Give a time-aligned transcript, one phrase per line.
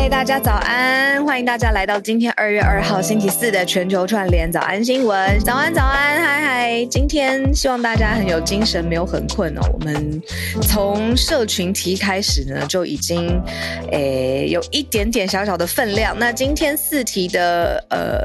[0.00, 1.22] 嗨，大家早安！
[1.26, 5.38] 欢迎大家来到今天二月二号星期四的全球串联早安新闻。
[5.40, 6.86] 早安，早安，嗨嗨！
[6.86, 9.60] 今天希望大家很有精神，没有很困哦。
[9.74, 10.22] 我们
[10.62, 13.38] 从社群题开始呢，就已经
[13.92, 16.18] 诶有一点点小小的分量。
[16.18, 18.24] 那今天四题的呃，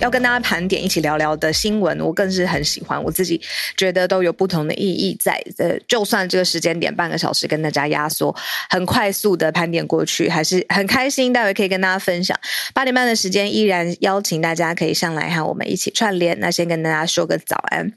[0.00, 3.02] 要跟大家盘点，一起聊聊的新闻，我更是很喜欢。
[3.02, 3.40] 我自己
[3.78, 5.42] 觉得都有不同的意义在。
[5.56, 8.34] 呃，就算这个时间点半个小时跟大家压缩，
[8.68, 10.84] 很快速的盘点过去，还是很。
[10.86, 12.38] 开心，待会可以跟大家分享。
[12.74, 16.38] 八点半的时间，依然邀请大家可以上来和我们一起串联。
[16.40, 17.92] 那先跟大家说个早安。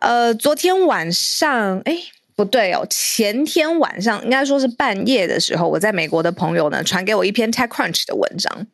[0.00, 1.96] 呃，昨天晚上，哎，
[2.36, 8.66] 不对哦，前天晚上应该说是半夜的时候，我在美国的朋友呢传给我一篇 TechCrunch 的文章。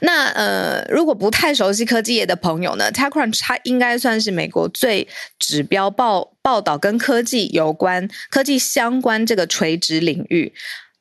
[0.00, 5.06] 那呃，如果不太熟悉科技业的朋友呢，TechCrunch 它应该算是美国最
[5.38, 10.52] 指标报报道跟科技有关、科技相关这个垂直领域。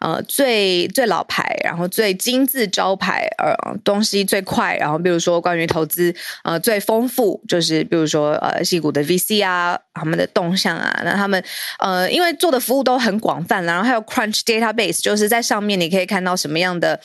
[0.04, 3.56] 呃，最最老牌，然后最金字招牌，呃，
[3.86, 11.42] 东西最快，然后比如说关于投资，呃，最丰富，就是比如说呃，戏股的 VC 啊，他们的动向啊，那他们
[11.80, 17.00] 呃，因为做的服务都很广泛，然后还有 Crunch Database，就是在上面你可以看到什么样的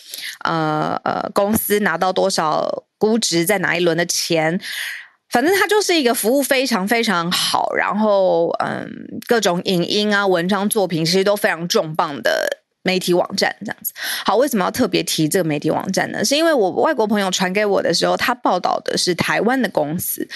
[0.45, 4.61] 呃呃公司拿到多少估值，在哪一轮的钱，
[5.31, 8.91] 反正它就是一个服务非常非常好，然后嗯，
[9.29, 12.59] 各种影音啊、文章作品其实都非常重磅的。
[12.89, 13.93] 媒体网站这样子，
[14.25, 16.25] 好，为什么要特别提这个媒体网站呢？
[16.25, 20.27] 是因为我外国朋友传给我的时候，他报道的是台湾的公司，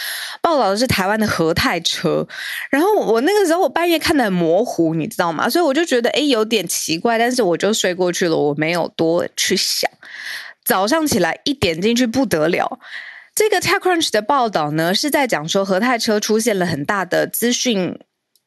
[0.43, 2.29] 报道的是台湾的和泰车，
[2.69, 5.49] 然后我那个时候我半夜看的很模糊，你知道吗？
[5.49, 9.91] 所以我就觉得哎有点奇怪，但是我就睡过去了，我没有多去想。
[10.63, 12.79] 早上起来一点进去不得了，
[13.35, 17.99] 这个 TechCrunch 的报道呢是在讲说和泰车出现了很大的资讯。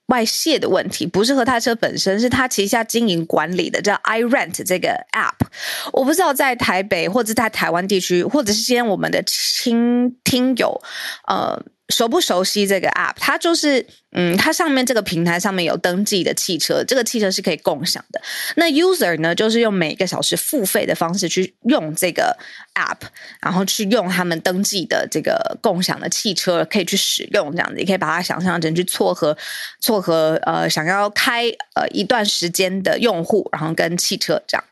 [0.08, 5.48] 外泄的问题不是和他车本身，是他旗下经营管理的叫 iRent 这个 app。
[5.94, 10.82] 我不知道在台北或者在台湾地区，或者是今天我们的亲听友，
[11.28, 11.62] 呃。
[11.90, 13.14] 熟不熟悉这个 app？
[13.18, 18.20] 它就是，嗯，它上面这个平台上面有登记的汽车，这个汽车是可以共享的。
[18.56, 22.36] 那 user 呢，就是用每个小时付费的方式去用这个
[22.74, 23.08] app，
[23.40, 27.76] 然后去用他们登记的这个共享的汽车，可以去使用这样子。
[27.78, 29.38] 你可以把它想象成去撮合
[29.80, 31.44] 撮合呃想要开
[31.76, 34.64] 呃一段时间的用户，然后跟汽车这样。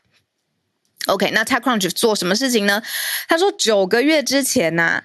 [1.06, 2.82] OK，那 TechCrunch 做什么事情呢？
[3.28, 5.04] 他说九个月之前呢。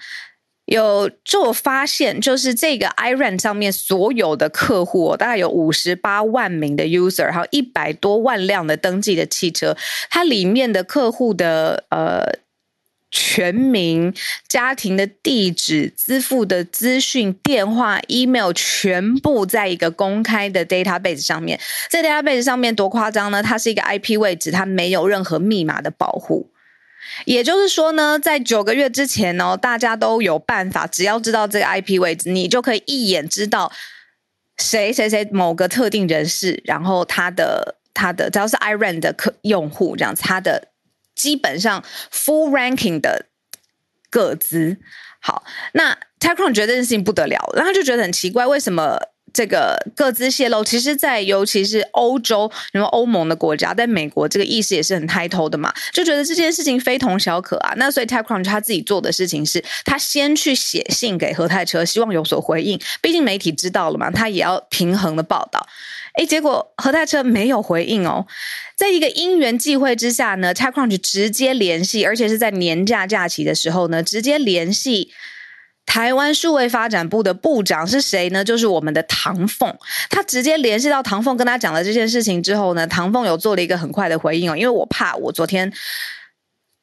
[0.70, 9.76] 有就我发现，就是这个 iRent 上面所有的客户，哦大概有五十八万名的 user，还有一百多万辆的登记的汽车，
[10.10, 12.40] 它里面的客户的呃
[13.10, 14.14] 全名、
[14.48, 21.60] 家庭的地址、支付的资讯、电话、email，全部在一个公开的 database 上面。
[21.90, 23.42] 这 database 上面多夸张呢？
[23.42, 26.52] 它是一个 IP 位置，它没有任何密码的保护。
[27.26, 33.72] 也就是说呢，在九个月之前呢，大家都有办法，只要知道这个 IP 位置，你就可以一眼知道
[34.58, 40.70] 谁谁谁某个特定人士，然后他的他的只要是 Iran 的客用户这样子，他的
[41.16, 43.26] 基本上 full ranking 的
[44.10, 44.78] 个资。
[45.22, 45.44] 好，
[45.74, 48.98] 那 TechCrunch 觉得这件事情不得了，然后就觉得很奇怪，为什么
[49.34, 57.74] 这个各自泄露，其实，在尤其是欧洲，什么欧盟的国家，在美国这个意识也是很抬头的嘛，就觉得这件事情非同小可啊。
[57.78, 62.80] 那所以 TechCrunch 他自己做的事情是，他先去写信给何泰车，希望有所回应。
[63.02, 65.68] 毕竟媒体知道了嘛，他也要平衡的报道。
[66.16, 68.26] 诶，结果何泰车没有回应哦。
[68.76, 75.12] 在一个因缘际会之下呢，TechCrunch 直接联系，而且是在年假假期的时候呢，直接联系。
[75.90, 78.44] 台湾数位发展部的部长是谁呢？
[78.44, 79.76] 就是我们的唐凤。
[80.12, 84.56] 他直接联系到唐凤，跟他讲了这件事情之后呢，唐凤有做了一个很快的回应哦。
[84.56, 85.74] 因为我怕我昨天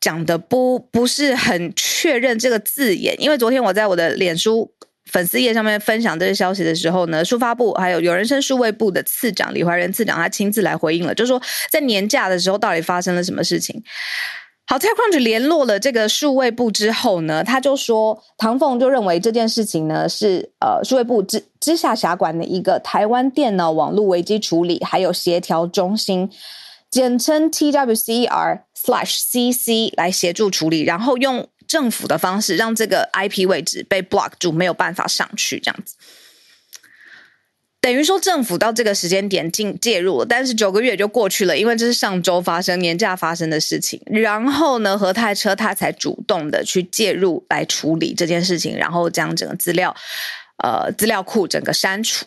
[0.01, 4.73] 讲的不不是很确认这个字眼，因为昨天我在我的脸书
[5.13, 13.85] 粉丝页上面分享这个消息的时候呢，数发部还有有人称数位部的次长李怀仁次长，他亲自来回应了，就说在年假的时候到底发生了什么事情。
[14.69, 26.29] 好，TechCrunch 联络了这个数位部之后呢，他就说唐凤就认为这件事情呢是呃数位部之之下辖管的一个台湾电脑网络危机处理还有协调中心，
[26.91, 35.95] 简称 TWC R slash CC 来协助处理，然后用政府的方式让这个 IP 位置被 block 住，没有办法上去这样子。
[37.87, 44.03] 等于说政府到这个时间点进介入了，但是九个月就过去了，因为这是上周发生年假发生的事情。
[44.07, 49.95] 然后呢，和泰车他才主动的去介入来处理这件事情，然后将整个资料
[50.65, 52.27] 呃资料库整个删除。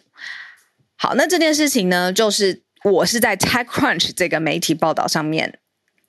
[0.96, 5.60] 好，那这件事情呢，就是我是在 TechCrunch 这个媒体报道上面。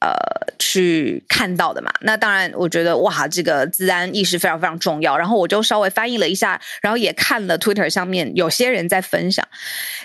[0.01, 0.15] 呃，
[0.59, 1.93] 去看到的嘛？
[2.01, 5.17] 那当然，我觉得哇，这个治安意识非常非常重要。
[5.17, 9.47] 然后我就稍微翻译了一下，然后也看了 Twitter 上面有些人在分享。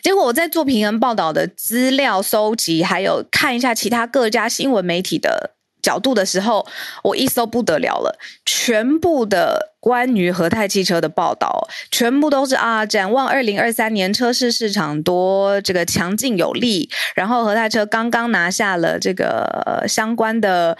[0.01, 5.54] 结果我在做平衡报道的资料搜集，还有看一下其他各家新闻媒体的。
[5.85, 6.65] 角度的时候，
[7.03, 20.75] 我一搜不得了了，全部的关于和泰汽车的报道，全部都是啊，展望二零二三年车市市场多这个强劲有力，然后和泰车刚刚拿下了这个相关的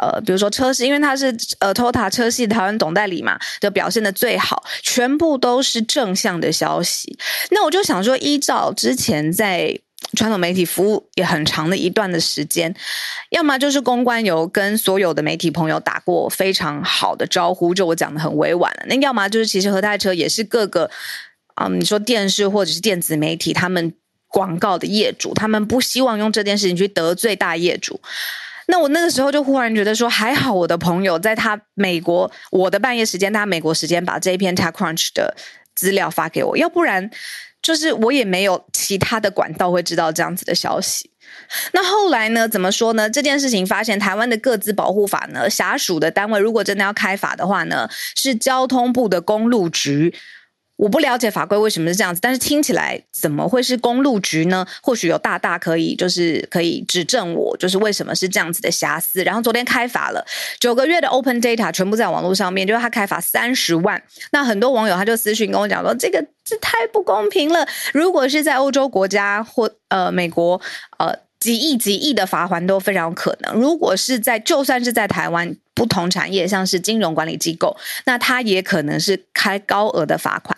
[0.00, 1.26] 呃，比如说车市，因为它是
[1.58, 7.18] 呃 Toyota 车系台湾总代理嘛，就表现的最好，全部都是正向的消息。
[7.50, 9.78] 那我就想说，依照之前在。
[10.16, 12.74] 传统媒体服务也很长的一段的时间，
[13.28, 18.86] 要么就是公关有跟所有的媒体朋友打过非常好的招呼，就我讲的很委婉了。
[18.86, 20.90] 那要么就是其实和泰车也是各个
[21.54, 23.92] 啊，你说电视或者是电子媒体他们
[24.28, 28.00] 广告的业主，他们不希望用这件事情去得罪大业主。
[28.68, 35.36] 那我那个时候就忽然觉得说，还好我的朋友在他美国我的半夜时间，他美国时间把这一篇 TechCrunch 的
[35.74, 37.10] 资料发给我，要不然。
[37.68, 41.10] 就是我也没有其他的管道会知道这样子的消息。
[41.72, 42.48] 那后来呢？
[42.48, 43.10] 怎么说呢？
[43.10, 47.86] 这件事情发现台湾的各自保护法呢，辖属的单位如果真的要开法的话呢，
[48.16, 50.14] 是交通部的公路局。
[50.78, 54.64] 我不了解法规为什么是这样子，但是听起来怎么会是公路局呢？
[54.80, 59.24] 或许有大大可以就是可以指正我，就是为什么是这样子的瑕疵。
[59.24, 60.24] 然后昨天开罚了
[60.60, 64.00] 九个月的 Open Data 全部在网络上面，就是他开罚三十万。
[64.30, 67.66] 那很多网友他就私讯跟我讲说，这个这太不公平了。
[67.92, 70.60] 如果是在欧洲国家或呃美国，
[70.98, 73.54] 呃几亿几亿的罚款都非常有可能。
[73.54, 77.76] 如果是在就算是在台湾不同产业，像是金融管理机构，
[78.06, 80.56] 那他也可能是开高额的罚款。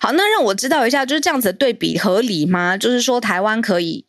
[0.00, 2.76] 好，那让我知道一下，就是这样子的对比合理吗？
[2.76, 4.04] 就是说，台湾可以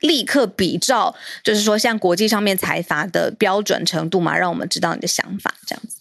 [0.00, 1.14] 立刻比照，
[1.44, 4.36] 就是说，像国际上面财阀的标准程度吗？
[4.36, 5.96] 让我们知道你的想法，这样子。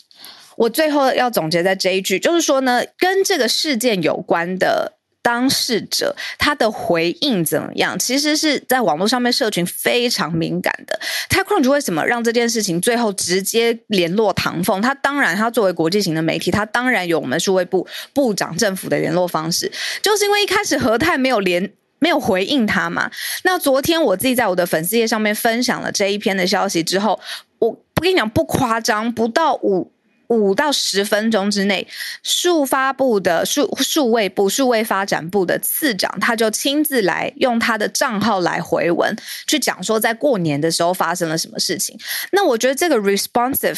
[0.57, 4.93] 我最后要总结在这一句，就是说呢，跟这个事件有关的。
[5.25, 7.97] 当事者他的回应怎么样？
[7.97, 10.99] 其实是在网络上面社群非常敏感的。
[11.31, 14.79] TechCrunch 为什么让这件事情最后直接联络唐凤？
[14.79, 19.71] 他当然，他作为国际型的媒体，他当然有我们数位部部长政府的联络方式。
[20.03, 23.09] 就是因为一开始和泰没有联没有回应他嘛。
[23.45, 27.19] 那昨天我自己在我的粉丝页上面分享了这一篇的消息之后，
[27.57, 29.91] 我不跟你讲不夸张，不到五。
[30.27, 31.87] 五到十分钟之内，
[32.23, 39.15] 数发部的数数位部数位发展部的次长，他就亲自来用他的账号来回文，
[39.47, 41.97] 去讲说在过年的时候发生了什么事情。
[42.31, 43.77] 那我觉得这个 responsive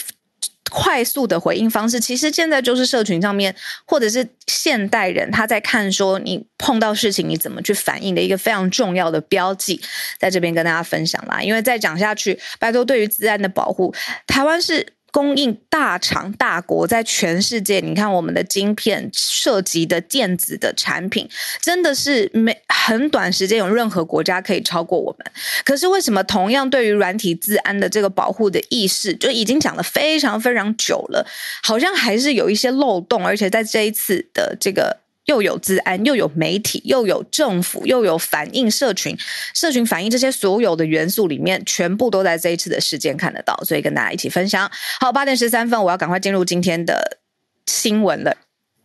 [0.69, 9.79] 快速的回应方式，其实现在就是社群上面或者是现代人他在看说你碰到事情你怎么去反应的一个非常重要的标记，
[10.19, 11.41] 在这边跟大家分享啦。
[11.41, 13.93] 因为再讲下去，拜托对于自然的保护，
[14.27, 14.96] 台湾是。
[15.17, 21.27] 供应大厂大国在全世界，你看我们的晶片涉及的电子的产品，
[21.59, 25.31] 真的是没很短时间有任何国家可以超过我们。
[25.65, 31.25] 可是为什么同样对于软体自安的这个保护的意识，就已经讲了非常非常久了，
[31.63, 35.06] 好像还是有一些漏洞，而且在这一次的这个。
[35.27, 39.15] 又有治安，又有媒体，又有政府，又有反应社群，
[39.53, 44.69] 社群反应这些所有的元素里面，全部都在这一次的事件看得到，所以跟大家一起分享。
[44.99, 47.19] 好，八点十三分，我要赶快进入今天的
[47.65, 48.35] 新闻了。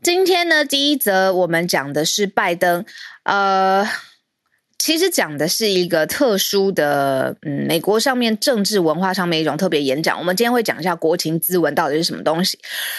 [0.02, 2.84] 今天呢，第一则我们讲的是拜登，
[3.24, 3.88] 呃。
[4.82, 10.18] 其实讲的是一个特殊的，嗯，美国上面政治文化上面一种特别演讲。
[10.18, 12.58] 我们今天会讲一下国情咨文到底是什么东西，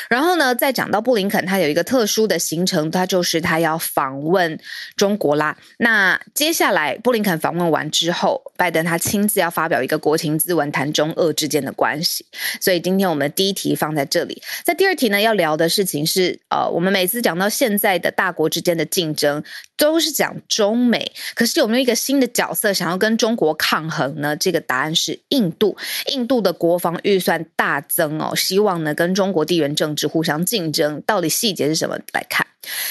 [0.10, 4.58] 然后呢，再讲到布林肯，他有一个特殊的行程，他就是他要访问
[4.96, 5.58] 中国啦。
[5.80, 12.26] 那接下来布林肯访问完之后，拜登他亲自要发表一个国情咨文，谈中俄之间的关系。
[12.62, 19.44] 所以今天我们第一题放在这里，在第二题呢要聊的事情是，呃，我们每次讲到现在的大国之间的竞争，
[19.76, 21.73] 都是讲中美，可是有。
[21.78, 24.36] 有一个新的角色想要跟中国抗衡呢？
[24.36, 25.78] 这个答案是印度。
[26.08, 31.02] 印度的国防预算大增哦，希望呢跟中国地缘政治互相竞争。
[31.06, 31.98] 到底细节是什么？
[32.14, 32.46] 来看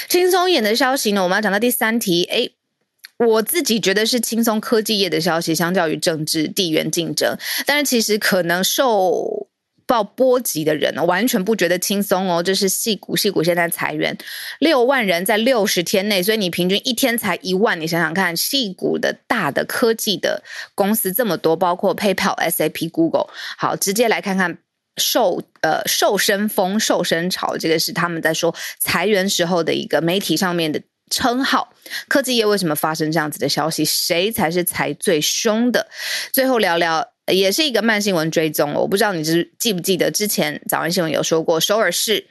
[0.08, 1.22] 轻松一点的消息呢？
[1.22, 2.24] 我们要讲到第三题。
[2.24, 2.48] 哎，
[3.18, 7.36] 我自己觉得是轻松科技业的消息，相较于政治地缘竞争，
[7.66, 9.41] 但是其实可能受。
[9.86, 12.42] 到波及的人呢，完全不觉得轻松哦。
[12.42, 14.16] 这是戏股，戏股现在裁员
[14.58, 20.42] 六万人，在六十天内，所以你平均一天才一万，你想想看，戏股的大的科技的
[20.74, 23.26] 公司这么多，包括 PayPal、SAP、Google。
[23.58, 24.58] 好，直接来看看
[24.96, 31.72] 瘦呃瘦身风、瘦身潮，这个是他们在说裁员时候的一个媒体上面的称号。
[32.08, 33.84] 科技业为什么发生这样子的消息？
[33.84, 35.88] 谁才是裁最凶的？
[36.32, 37.11] 最后聊聊。
[37.26, 42.26] 也是一个慢新闻追踪，我不知道你是记不记得之前早安新闻有说过，首尔市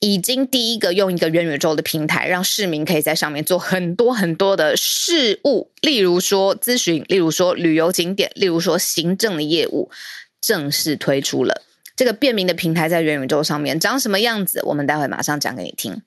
[0.00, 9.90] 已经第一个用一个元宇宙的平台，让市民可以在上面做很多很多的事务，例如说咨询，例如说旅游景点，例如说行政的业务，
[10.40, 11.62] 正式推出了
[11.96, 16.02] 这个便民的平台，在元宇宙上面长什么样子，我们待会马上讲给你听。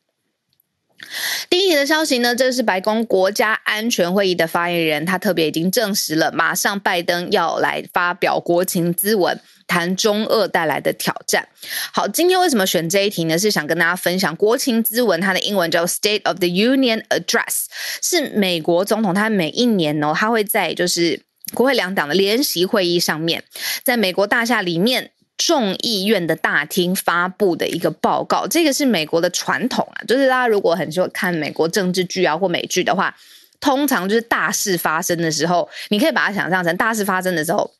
[1.49, 11.47] 第一题的消息呢，这是白宫国家安全会议的发言人，他特别已经证实了，马上拜登要来发表国情咨文，谈中俄带来的挑战。
[11.91, 13.37] 好，今天为什么选这一题呢？
[13.37, 17.65] 是想跟大家分享国情咨文，它的英文叫 State of the Union Address，
[18.01, 21.21] 是美国总统他每一年呢，他会在就是
[21.53, 23.43] 国会两党的联席会议上面，
[23.83, 25.11] 在美国大厦里面。
[25.39, 33.15] 众议院的大厅发布的一个报告，这个是美国的传统啊，就是大家如果很喜欢看美国政治剧啊或美剧的话，
[33.61, 37.71] 通常就是大事发生的时候，你可以把它想象成大事发生的时候，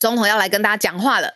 [0.00, 1.34] 总统要来跟大家讲话了，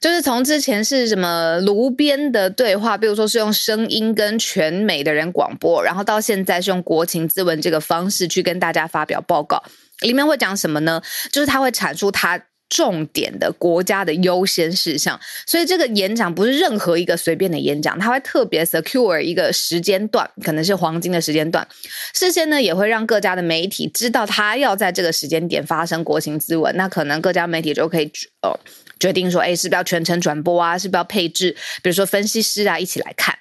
[0.00, 9.60] 就是从之前是什么炉边的对话，比如说是用声音跟全美的人广播，然后到现在是用国情咨文这个方式去跟大家发表报告，
[10.02, 11.02] 里面会讲什么呢？
[11.32, 12.40] 就是他会阐述他。
[12.74, 21.68] 重点的国家的优先事项，所以这个演讲不是任何一个随便的演讲，他会特别 secure 一个时间段，可能是黄金的时间段，
[22.14, 28.10] 事先呢也会让各家的媒体知道他要在这个时间点发生国情咨文，那可能各家媒体就可以
[28.40, 28.58] 呃
[28.98, 30.78] 决定说，哎，是不是要全程转播啊？
[30.78, 33.38] 是不是要配置，比如说分析师啊一起来看？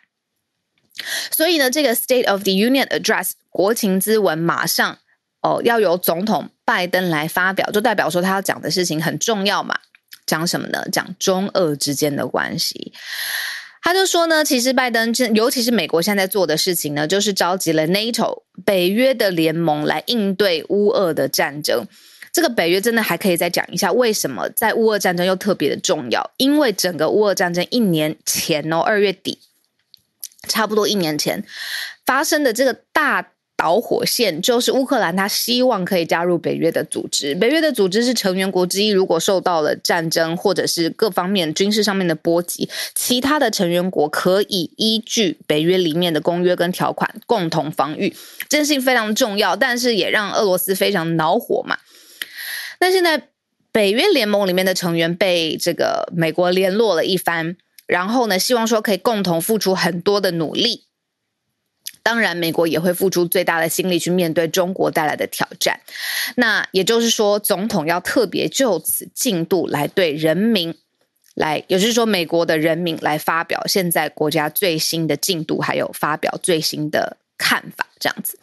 [1.32, 4.98] 所以呢，这个 State of the Union Address 国情咨文马上。
[5.44, 9.78] 哦，要由总统拜登来发表，就代表说他要讲的事情很重要嘛？
[10.26, 10.86] 讲什么呢？
[10.90, 12.94] 讲中俄之间的关系。
[13.82, 21.86] 他就说呢，其实拜登，尤其是美国现在做的事情呢，就是召集了 NATO 北约的联盟来应对乌俄的战争。
[22.32, 26.32] 这个北约真的还可以再讲一下，为什么在乌俄战争又特别的重要？
[26.38, 29.40] 因为整个乌俄战争一年前哦，二月底，
[30.48, 31.44] 差不多一年前
[32.06, 33.34] 发生的这个大。
[33.62, 37.36] 导火线就是乌克兰，他希望可以加入北约的组织。
[37.36, 48.10] 北约的组织是成员国之一，如果受到了战争或者是各方面军事上面的波及，其他的成员国可以依据北约里面的公约跟条款共同防御，
[48.50, 49.56] 这件事情非常重要。
[49.56, 51.78] 但是也让俄罗斯非常恼火嘛。
[52.80, 53.28] 那现在
[53.72, 60.86] 北约联盟里面的成员被这个美国联络了一番，然后呢，希望说可以共同付出很多的努力。
[62.04, 65.80] 当然，美国也会付出最大的心力去面对中国带来的挑战。
[66.36, 70.74] 那也就是说，总统要特别就此进度来对人民
[71.36, 78.40] 来，也就是说，美国的人民来发表现在国家最新的进度，还有发表最新的看法，这样子。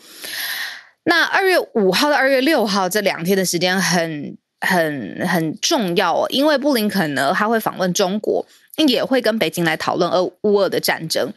[1.03, 8.47] 那二月五号到二月六号这两天的时间很很很重要哦，因为布林肯呢，他会访问中国，
[8.87, 11.33] 也会跟北京来讨论俄乌俄的战争，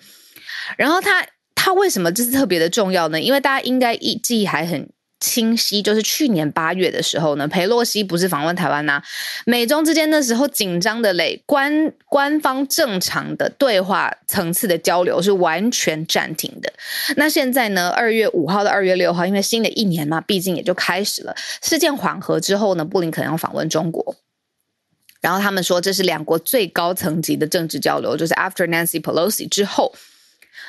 [0.78, 1.25] 然后他。
[1.63, 3.22] 他为什么这是特别的重要呢？
[3.22, 4.89] 因为大家应该一记忆还很
[5.20, 9.00] 清晰，就是去年八月的时候呢，裴洛西不是访问台湾呐，
[9.46, 16.74] 美中之间那时候紧张的嘞，官官方正常的对话层次的交流是完全暂停的。
[17.15, 24.15] 那现在呢，二月五号到二月六号，因为新的一年嘛，毕竟也就开始了，事件缓和之后呢，布林肯要访问中国。
[25.22, 29.94] 然后他们说，这是两国最高层级的政治交流，就是 After Nancy Pelosi 之后，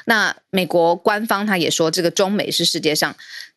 [0.04, 3.14] 那美国官方他也说，这个中美是世界上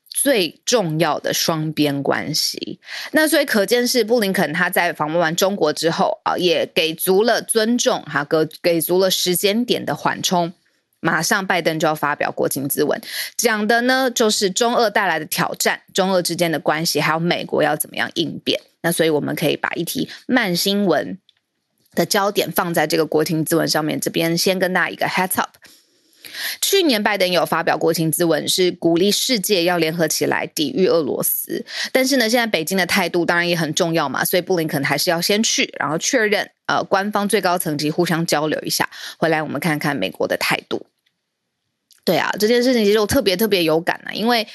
[0.10, 2.80] 最重要的双边关系。
[3.12, 10.54] 那所以可见是布林肯他在访问完中国之后啊，也给足了尊重，哈，给给足了时间点的缓冲。
[11.02, 13.00] 马上拜登就要发表国情咨文，
[13.38, 18.60] 讲的呢就是中俄带来的挑战，中俄之间的关系，还有美国要怎么样应变。
[18.82, 21.20] 那所以我们可以把一题慢新闻
[21.94, 24.00] 的焦点放在这个国情咨文上面。
[24.00, 25.52] 这边先跟大家一个 heads up。
[26.62, 31.66] 去年拜登有发表国情咨文，是鼓励世界要联合起来抵御俄罗斯。
[31.92, 40.86] 但是呢，现在北京的态度当然也很重要嘛，所以布林肯还是要先去，然后确认呃官方最高层级互相交流一下，回来我们看看美国的态度。
[42.04, 44.48] 对啊，这件事情其实我特别特别有感啊，因为。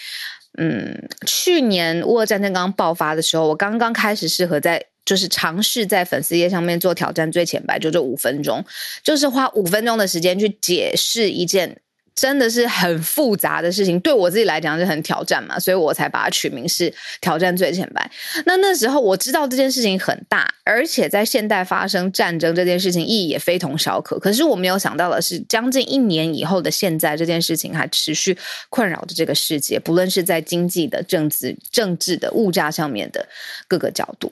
[0.59, 8.65] 嗯，去年乌俄战争刚刚爆发的时候，我刚刚开始适合在就是尝试在粉丝页上面做挑战最前白，就这五分钟，
[9.03, 11.81] 就是花五分钟的时间去解释一件。
[12.13, 16.93] 真的是很复杂的事情，对我自己来讲是很挑战嘛，所以我才把它取名是
[17.23, 18.11] 挑战最前白。
[18.45, 24.19] 那那时候我知道这件事情很大，而且在现代发生战争这件事情意义也非同小可。
[24.19, 28.37] 可是我没有想到的是，将近一年以后的现在，这件事情还持续
[28.69, 33.27] 困扰着这个世界，不论是在经济的、政治、政治的、物价上面的
[33.67, 34.31] 各个角度。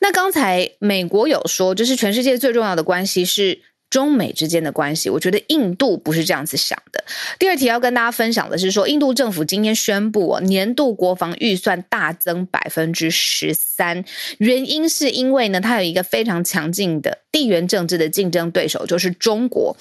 [0.00, 3.62] 那刚才美国有说，就是全世界最重要的关系是。
[3.90, 7.04] 中美之间的关系，我觉得印度不是这样子想的。
[7.40, 14.04] 第二题要跟大家分享的是说，印度政府今天宣布哦，年度国防预算大增百分之十三，
[14.38, 19.76] 原因是因为呢，它有一个非常强劲的地缘政治的竞争对手，就是中国。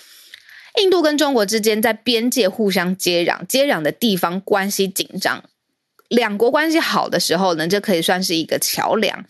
[0.81, 5.43] 印度跟中国之间在边界互相接壤，接壤的地方关系紧张，
[6.09, 9.25] 两国关系好的时候呢，这可以算是一个桥梁，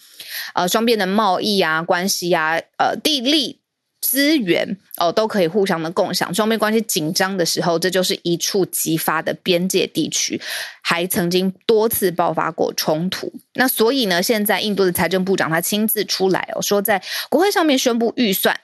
[0.53, 3.59] 呃，双边的贸易啊，关系啊，呃，地利。
[4.01, 10.39] 资源哦都可以互相的共享，双边关系紧张的时候，这就是一触即发的边界地区，
[10.81, 13.31] 还曾经多次爆发过冲突。
[13.55, 18.57] 那所以呢，现在印度的财政部长他亲自出来哦，说在国会上面宣布预算。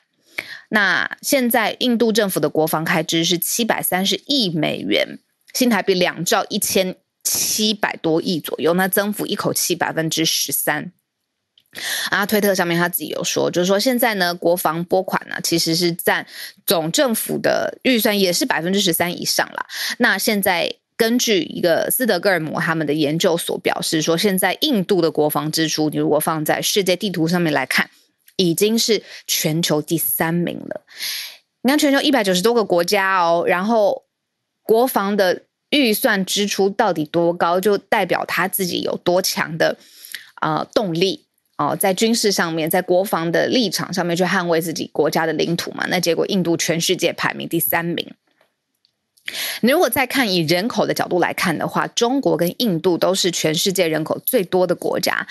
[0.69, 5.19] 那现在印度政府的国防开支是七百三十亿美元，
[5.54, 6.95] 新台币两兆一千
[7.26, 10.94] 七百多亿左右，那增幅一口气百分之十三。
[12.10, 16.26] 啊，推特上面他自己有说，就是说现在呢，国防拨款呢其实是占
[16.66, 19.66] 总政府的预算也是百分之十三以上了。
[19.98, 27.90] 那现在根据一个斯德哥尔摩他们的研究所表示说，现在印度的国防支出，你如果放在世界地图上面来看，
[28.38, 30.86] 已经是全球第三名了。
[31.64, 34.06] 你看全球一百九十多个国家哦，然后
[34.64, 35.44] 国防的
[35.76, 39.78] 预算支出到底多高，就代表他自己有多强的
[40.36, 41.26] 啊动力。
[41.58, 45.86] 哦，在军事上面，在国防的立场上面去捍卫自己国家的领土嘛？
[45.88, 48.14] 那结果印度全世界排名第三名。
[49.62, 55.26] 你如果再看以人口的角度来看的话，中国跟印度都是全世界人口最多的国家。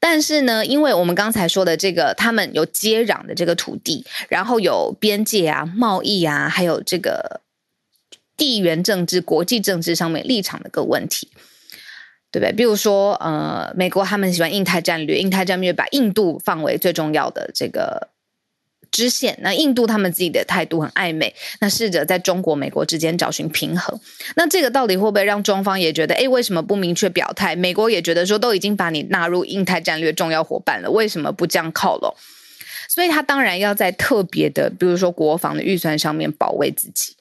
[0.00, 7.42] 但是呢，因为我们刚才说的这个，他们有接壤的这个土地，然后有边界啊、贸易啊，还有这个
[8.36, 11.28] 地缘政治、国际政治上面立场的个问题。
[12.32, 12.52] 对不对？
[12.52, 18.08] 比如说，呃，美国他们喜欢印太战略，印太战略把印度放为最重要的这个
[18.90, 19.38] 支线。
[19.40, 23.98] 那印度他们自己的态度很暧昧，那试着在中国、美国之间找寻平衡。
[24.34, 27.56] 那这个到底会不会让中方也觉得，哎，为什么不明确表态？
[27.56, 32.14] 美国也觉得说，都已经把你纳入印太战略重要伙伴了，为什么不这样靠拢？
[32.88, 37.14] 所以他当然要在特别的，比如说国防的预算上面保卫自己。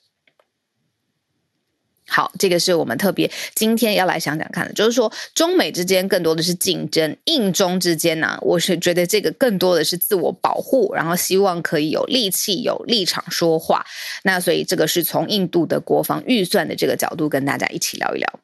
[2.08, 13.84] 好，这个是我们特别今天要来想想看的，就是说中美之间更多的是竞争，印中之间呢，我是觉得这个更多的是自我保护，然后希望可以有力气、有立场说话。
[14.24, 18.40] 那所以这个是从印度的国防预算的这个角度跟大家一起聊一聊。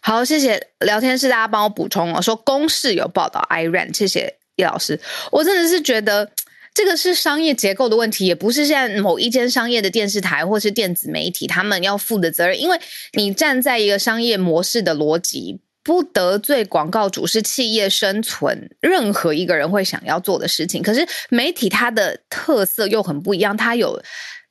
[0.00, 4.98] 好，谢谢聊天室大家帮我补充哦，说公事有报道 Iran，谢谢叶老师，
[5.30, 6.28] 我真的是觉得。
[6.74, 12.58] 这个是商业结构的问题，也不是现在某一间商业的电视台或是电子媒体他们要负的责任。
[12.58, 12.80] 因为
[13.12, 20.82] 你站在一个商业模式的逻辑，不得罪广告主是企业生存任何一个人会想要做的事情。
[20.82, 24.00] 可是媒体它的特色又很不一样，它有，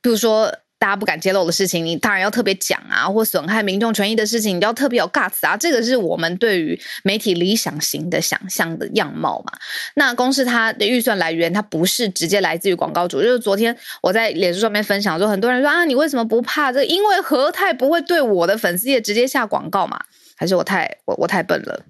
[0.01, 5.55] 比如说大家不敢揭露的事情，你当然要特别讲啊，或损害民众权益的事情，你要特别有 guts 啊。
[5.55, 9.53] 这个是我们对于媒体理想型的想象的样貌嘛。
[9.93, 13.21] 那公司它的预算来源，它不是直接来自于广告主。
[13.21, 16.83] 就是昨天我在脸书上面分享说，很多人说啊，你为什么不怕这？
[16.83, 20.01] 因为和泰不会对我的粉丝页直接下广告嘛？
[20.35, 21.85] 还是我太我我太笨了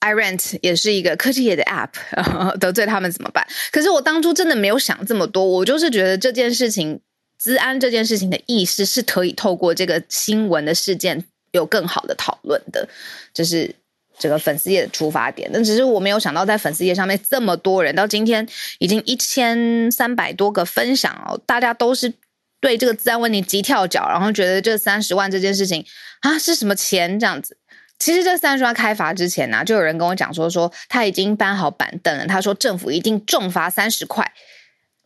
[0.00, 1.90] ？iRent 也是一个科技业的 app，
[2.60, 3.44] 得罪他们怎么办？
[3.72, 7.00] 可是我当初真的没有想这么多，我就是觉得这件事情。
[7.42, 12.88] 资安这件事情的意思是可以透过这个新闻的事件有更好的讨论的，
[13.34, 13.74] 就是
[14.16, 15.50] 这个粉丝页的出发点。
[15.52, 18.46] 那只是我没有想到，在粉丝页上面这么多人，到今天
[18.78, 22.14] 已经一千三百多个分享哦，大家都是
[22.60, 25.84] 对这个治安问题急跳脚，然后觉得这三十万这件事情
[26.20, 27.56] 啊是什么钱这样子。
[27.98, 34.32] 其实这三十万开罚之前呢，就有人跟我讲说，说他已经搬好板凳了，他说政府一定重罚三十块。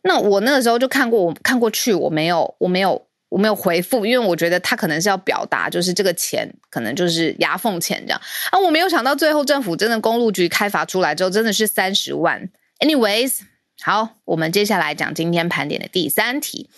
[0.07, 8.57] 那我那个时候就看过，我看过去，我没有，我没有，我没有回复，因为我觉得他可能是要表达，就是这个钱可能就是牙缝钱这样啊。
[8.57, 12.49] 我没有想到最后政府真的公路局开发出来之后，真的是三十万。
[12.79, 13.39] Anyways，
[13.81, 16.69] 好，我们接下来讲今天盘点的第三题。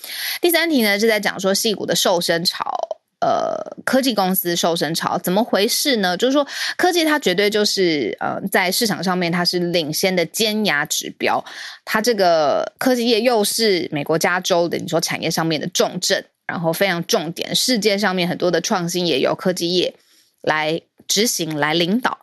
[0.41, 2.98] 第三题呢是在讲说戏骨的瘦身潮。
[3.21, 6.15] 呃，科技公司瘦身潮怎么回事呢？
[6.15, 11.43] 就是说，科技它绝对就是呃，在市场上面它是领先的尖牙指标。
[11.83, 19.93] 它这个科技业又是美国加州的，你说产业上面的重镇，然后非常重点，世界上面很多的创新也由科技业
[20.41, 22.19] 来执行来领导。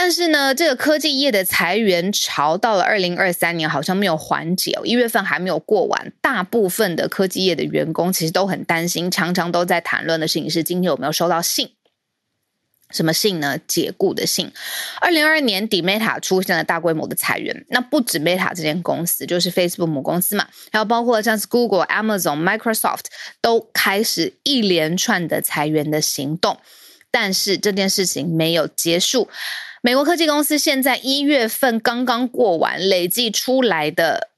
[0.00, 6.12] 但是呢，这个科技业的裁员潮到了二零二三年好像没有缓解，一月份还没有过完。
[6.20, 11.72] 大部分的科技业的员工其实都很担心，常常都在谈论的事情是今天有没有收到信？
[12.92, 13.58] 什么信呢？
[13.66, 14.52] 解雇的信。
[15.00, 23.06] 二零二二年底，Meta 出现了大规模的裁员，那不止 Meta 这间公司，就是 Facebook 母公司嘛，还有包括像是 Google、Amazon、Microsoft
[23.40, 26.56] 都开始一连串的裁员的行动。
[27.10, 29.28] 但是这件事情没有结束。
[29.80, 34.30] 美国科技公司现在一月份刚刚过完，累计出来的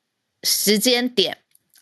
[0.42, 1.38] 时间点，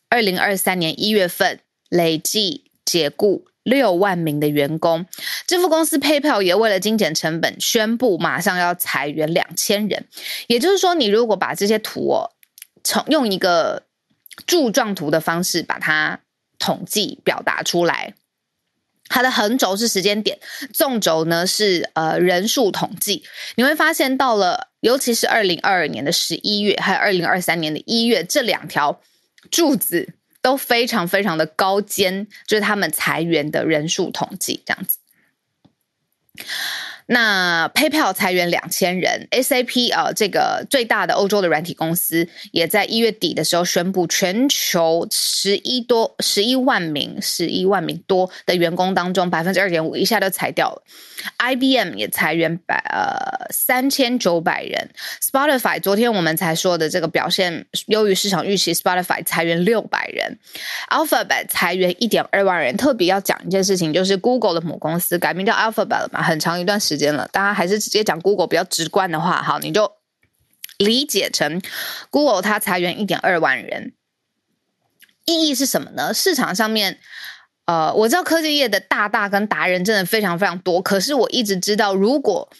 [0.08, 5.06] 二零二三年一月份累计解雇六万名的员工。
[5.46, 10.06] 支付公司 PayPal 也为了精简成本，宣布马上要裁员两千人。
[10.46, 12.30] 也就是说，你如果把这些图哦，
[12.84, 13.82] 从用一个
[14.46, 16.20] 柱状图的方式把它
[16.60, 18.14] 统计表达出来。
[19.08, 20.38] 它的横轴是时间点，
[20.72, 23.24] 纵轴呢是呃人数统计。
[23.56, 29.00] 你会发现，到了尤其是二零二二年的十一月，还有二零二三年的一月，这两条
[29.50, 34.98] 柱子都非常非常的高尖，就是他们裁员的人数统计这样子。
[37.10, 50.82] 那 PayPal 裁员两千人，SAP 啊，这个最大的欧洲的软体公司，也在一月底的时候宣布，全球十一多十一万名十一万名多的员工当中，百分之二点五一下就裁掉了。
[51.38, 54.90] IBM 也裁员百呃三千九百人
[55.22, 60.38] ，Spotify 昨天我们才说的这个表现优于市场预期，Spotify 裁员六百人
[60.90, 62.76] ，Alphabet 裁员一点二万人。
[62.76, 66.97] 特别要讲一件事情，就是 Google 的母公司改名叫 Alphabet 了嘛，很长一段时。
[66.98, 69.90] 间了，大家还是直接讲 Google 比较直观的话，好，你就
[70.76, 71.62] 理解成
[72.10, 73.94] Google 它裁员一点二万人，
[75.24, 76.12] 意义是什么呢？
[76.12, 76.98] 市场上面，
[77.64, 82.50] 呃，我知道科技业的大大跟达人真的非常非常多，可是我一直知道，如果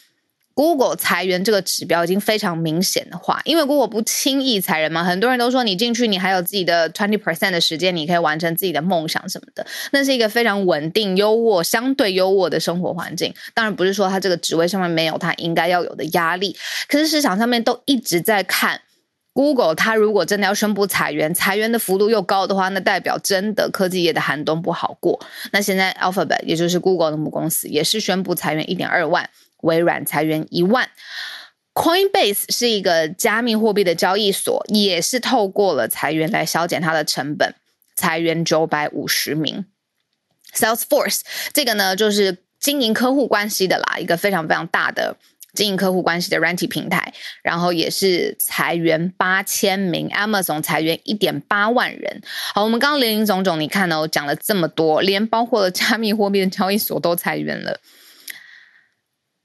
[0.59, 13.33] Google 裁员这个指标已经非常明显的话，因为 Google 不轻易裁人嘛，很多人都说你进去，你还有自己的 twenty percent 的时间，你可以完成自己的梦想什么的，那是一个非常稳定、优渥、相对优渥的生活环境。
[13.53, 16.53] 当然不是说它这个职位上面没有它应该要有的压力，
[16.89, 18.81] 可是市场上面都一直在看
[19.31, 25.17] Google，它如果真的要宣布裁员，裁员的幅度又高的话，那代表真的科技业的寒冬不好过。
[25.53, 29.29] 那现在 Alphabet 也就是 Google 的母公司也是宣布裁员一点二万。
[29.61, 30.89] 微软裁员一万
[31.73, 37.55] ，Coinbase 是一个加密货币的交易所，也是透过了裁员来削减它的成本，
[37.95, 39.65] 裁员九百五十名。
[40.53, 41.21] Salesforce
[41.53, 45.15] 这个呢，就是经营客户关系的啦，一个非常非常大的
[45.53, 50.09] 经营客户关系的软体平台，然后也是裁员八千名。
[50.09, 52.21] Amazon 裁员一点八万人。
[52.53, 54.01] 好，我们刚刚林林总总，你看呢？
[54.01, 57.79] 我讲了这么多，连包括了加密货币的交易所都裁员了。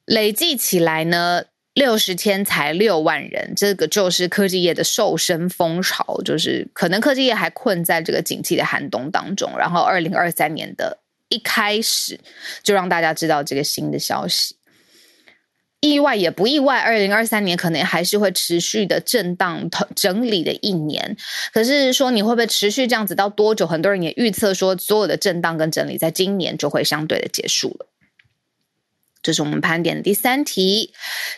[0.06, 9.50] 累计起来呢，六十天才六万人，这个就是科技业的瘦身风潮，就是可能科技业还困在这个景气的寒冬当中。
[9.58, 12.20] 然后，二零二三年的一开始
[12.62, 14.56] 就让大家知道这个新的消息。
[15.80, 21.16] 意外也不意外，二零二三年可能还是会持续的震荡整理的一年。
[21.52, 23.66] 可是说你会不会持续这样子到多久？
[23.66, 27.86] 很多人也预测说，所有的震荡跟整理在今年就会相对的结束了。
[29.24, 30.92] 这是我们盘点的第三题，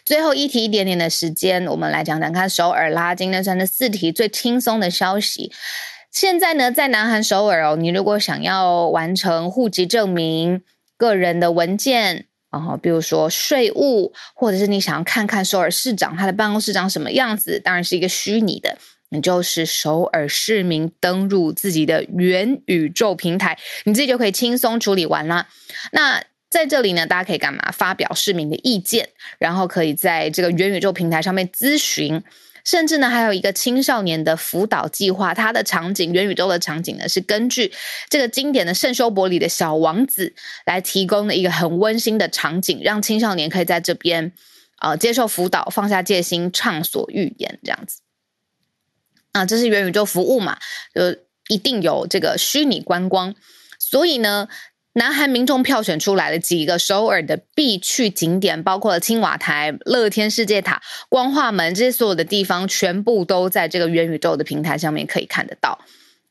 [0.05, 3.15] 最后一题一点点的时间，我们来讲讲看首尔啦。
[3.15, 5.53] 今天算是四题最轻松的消息。
[6.11, 10.63] 现在呢，在南韩首尔哦，你如果想要完成户籍证明、
[10.97, 18.79] 个人的文件，然后比如说税务，或者是你想要看看首尔市长他的办公室长什么样子，当然是一个虚拟的，
[19.11, 25.47] 你就是首尔市民登入自己的元宇宙平台，你自己就可以轻松处理完了。
[25.93, 27.73] 那在这里呢，大家可以干嘛？
[27.73, 32.23] 发表市民的意见，然后可以在这个元宇宙平台上面咨询，
[32.65, 35.35] 甚至呢，还有一个青少年的辅导计划。
[35.35, 37.73] 它的场景，元宇宙的场景呢，是根据
[38.09, 44.33] 这个经典的圣修伯里的小王子来提供的一个很温馨的场景，让青少年可以在这边
[44.81, 48.01] 呃接受辅导，放下戒心，畅所欲言这样子。
[49.33, 50.59] 啊，这是元宇宙服务嘛？
[50.95, 53.35] 就一定有这个虚拟观光，
[53.81, 54.49] 所以呢。
[54.97, 60.81] 南韩民众票选出来的几个首尔的必去景点，包括了青瓦台、乐天世界塔、
[61.11, 65.79] 光化门这些所有的地方，全部都在这个元宇宙的平台上面可以看得到。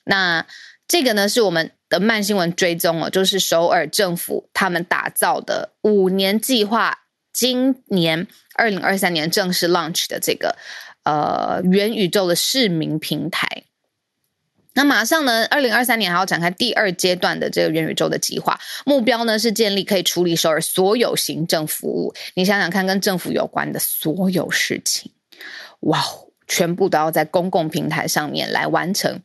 [0.05, 0.43] 那
[0.87, 7.01] 这个呢，是我们的慢新闻追踪哦，就是首尔政府他们打造的五年计划，
[7.31, 8.25] 今年
[8.55, 10.57] 二零二三年正式 launch 的这个
[11.03, 13.65] 呃元宇宙的市民平台。
[14.75, 22.13] 那马上呢，二零二三年还要展开第二阶段的这个元宇宙的计划，目标呢是建立可以处理首尔所有行政服务。
[22.35, 25.11] 你想想看，跟政府有关的所有事情，
[25.79, 26.03] 哇，
[26.47, 29.21] 全部都要在公共平台上面来完成。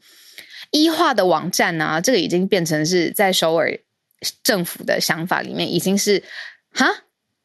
[0.70, 3.78] 一化的网站呢，这个已经变成是在首尔
[4.42, 6.22] 政府的想法里面，已经是
[6.72, 6.86] 哈。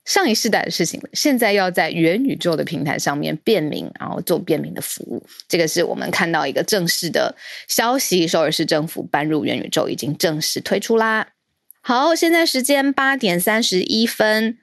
[0.06, 5.26] 上一世代的事情，现在要在元宇宙的平台上面便民，然后做便民的服务。
[5.48, 7.36] 这个是我们看到一个正式的
[7.68, 11.30] 消息，首尔市政府搬入元宇宙已经正式推出啦。
[11.82, 14.60] 好，现在时间八点三十一分。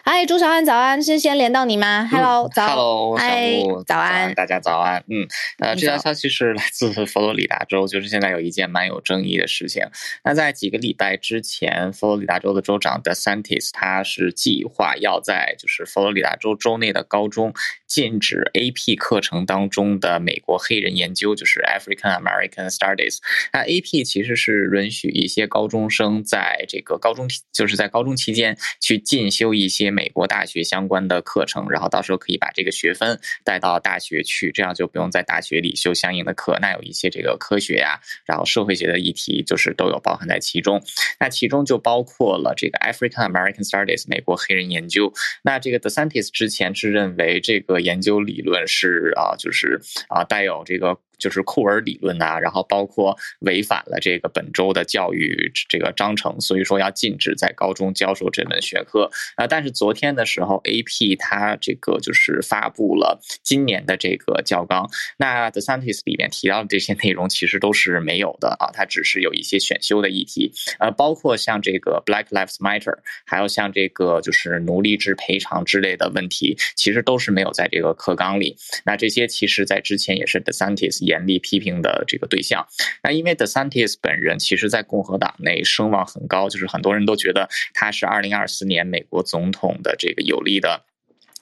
[0.00, 5.04] 嗨，朱小安，早安，是先连到你吗？Hello，早，Hello，嗨，早安，大家早安。
[5.08, 5.28] 嗯，
[5.58, 9.84] 呃，这条消息是来自佛罗里达州，就是现在有一件蛮有争议的事情。
[10.24, 17.52] 那在几个礼拜之前，佛罗里达州的州长 DeSantis 他是计划要在就是佛罗里达州州内的高中
[17.92, 23.18] 禁止 AP 课程当中的美国黑人研究，就是 African American Studies。
[23.52, 29.92] 那 AP 其实是允许一些高中生在这个高中就是在高中期间去进修一些。
[29.92, 36.58] 美国大学相关的课程，然后到时候可以把这个学分带到大学去，这样就不用在大学里修相应的课。
[36.62, 40.82] 那有一些这个科学呀，然后社会学的议题，就是都有包含在其中。
[41.20, 45.12] 那其中就包括了这个 African American Studies 美国黑人研究。
[45.42, 50.98] 那这个 Thecentis 之前是认为这个研究理论是啊，就是啊带有这个。
[51.22, 59.46] 就是库尔理论呐，然后包括违反了这个本周的教育这个章程，所以说要禁止在高中教授这门学科啊。
[59.46, 78.56] 但是昨天的时候，AP 它这个就是发布了今年的这个教纲，那 The Scientist 里面提到的这些内容其实都是没有的啊，它只是有一些选修的议题，呃，包括像这个 Black Lives Matter，还有像这个就是奴隶制赔偿之类的问题，其实都是没有在这个课纲里。
[78.84, 81.11] 那这些其实在之前也是 The Scientist。
[81.12, 82.66] 严厉批评的这个对象，
[83.02, 90.86] 那因为 DeSantis 本人其实在共和党内声望很高，就是很多人都觉得他是二零二四年美国总统的这个有力的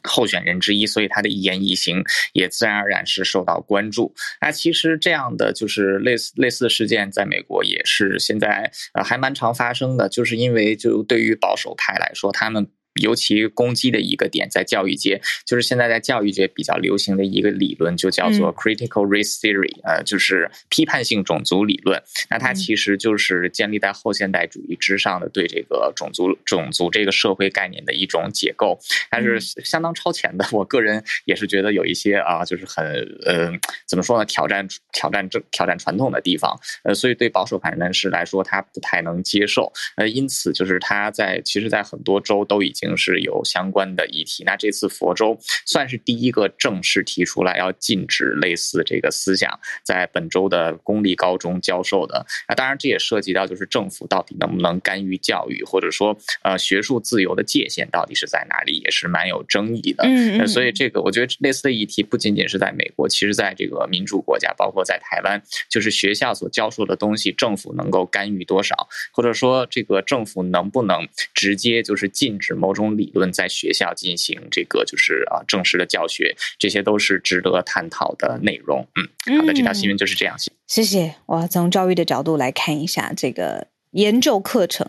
[0.03, 2.03] 候选人之一，所以他的一言一行
[2.33, 4.13] 也自然而然是受到关注。
[4.41, 12.67] 那其实这样的就是类似类似的事件，在美国也是现在呃还蛮常发生的，就是因为就对于保守派来说，他们。
[13.01, 22.03] 尤其攻击的一个点在教育界，就是现在在教育界比较流行的一个理论，就叫做 critical race theory，呃，就是批判性种族理论。
[22.29, 30.45] 那它其实就是建立在后现代主义之上的对这个种族种族这个社会概念的一种解构，它是相当超前的。
[30.51, 32.85] 我个人也是觉得有一些啊，就是很
[33.25, 33.53] 呃，
[33.87, 36.59] 怎么说呢，挑战挑战这挑战传统的地方。
[36.83, 39.73] 呃，所以对保守派人士来说，他不太能接受。
[39.97, 42.80] 呃，因此就是他在其实，在很多州都已经。
[42.97, 52.25] 是有相关的议题，那这次佛州算是第一个正式提出来要禁止类似这个思想在本州的公立高中教授的。
[52.49, 60.05] 那当然，这也涉及到就是政府到底能不能干预教育，或者说呃学术自由的界限到底是在哪里，也是蛮有争议的。
[60.07, 72.70] 嗯，所以这个我觉得类似的议题不仅仅是在美国，其实在这个民主国家，包括在台湾，就是学校所教授的东西，政府能够干预多少，或者说这个政府能不能直接就是禁止某。
[72.71, 78.87] 某种理论在学校进行这个就是啊正式的教学，这些都是值得探讨的内容。
[78.95, 80.37] 嗯，好的，这条新闻就是这样。
[80.69, 84.87] 谢谢，我从教育的角度来看一下这个研究课程。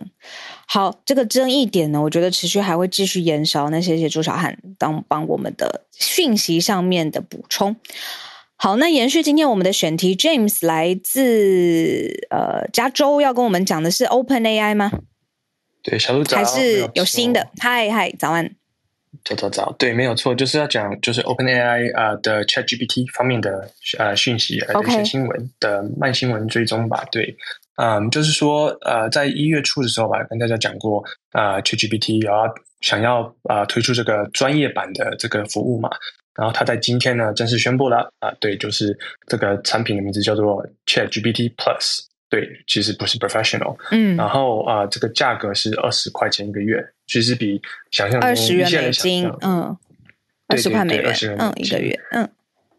[0.68, 3.72] 好，这个争议点呢，我觉得持续还会继续延烧。
[3.72, 7.76] 那谢谢朱小汉当帮我们的讯息上面的补充。
[8.58, 14.92] 好，那延续今天我们的选题，James 来自呃加州，要跟我们讲的是 Open AI 吗？
[15.84, 17.48] 对，小鹿早，还是有新的？
[17.60, 18.56] 嗨嗨，早安。
[19.26, 27.06] 早早早，对，没有错，就是要讲就是 Open AI 啊的 Chat GPT 方面的呃讯息的一些新闻的慢新闻追踪吧。
[27.12, 27.36] 对，
[27.76, 35.90] 嗯，就是说呃，在一月初的时候吧，跟大家讲过啊，Chat GPT 要想要啊推出这个专业版的这个服务嘛，
[36.36, 42.00] 然后他在今天呢正式宣布了啊，对，就是这个产品的名字叫做 Chat GPT Plus。
[42.32, 49.78] 对，其实不是 professional，嗯，然后啊，这个价格是二十块钱一个月，其实比想象中二十元美金，嗯，
[50.48, 52.30] 二十块美元，嗯，一个月，嗯，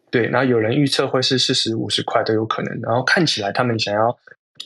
[0.09, 4.17] 对，然后有人预测会是四十五十块都有可能，然后看起来他们想要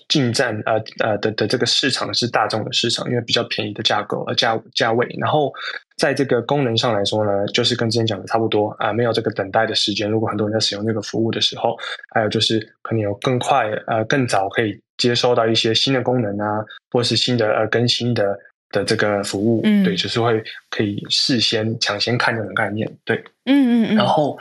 [0.07, 5.53] 进占呃呃的的这个市场是大众的市场，因为比较便宜的价格呃价价位，然后。
[5.97, 10.07] 在这个功能上来说呢，就是跟之前讲的差不多啊，没有这个等待的时间。
[10.09, 11.75] 如果很多人在使用这个服务的时候，
[12.13, 18.37] 还有就是可能有更快呃更早可以接收到一些新的功能啊，或是新的呃更新的
[18.69, 23.95] 的这个服务，对，就是会可以事先抢先看这种概念，对，嗯嗯嗯。
[23.95, 24.37] 然后，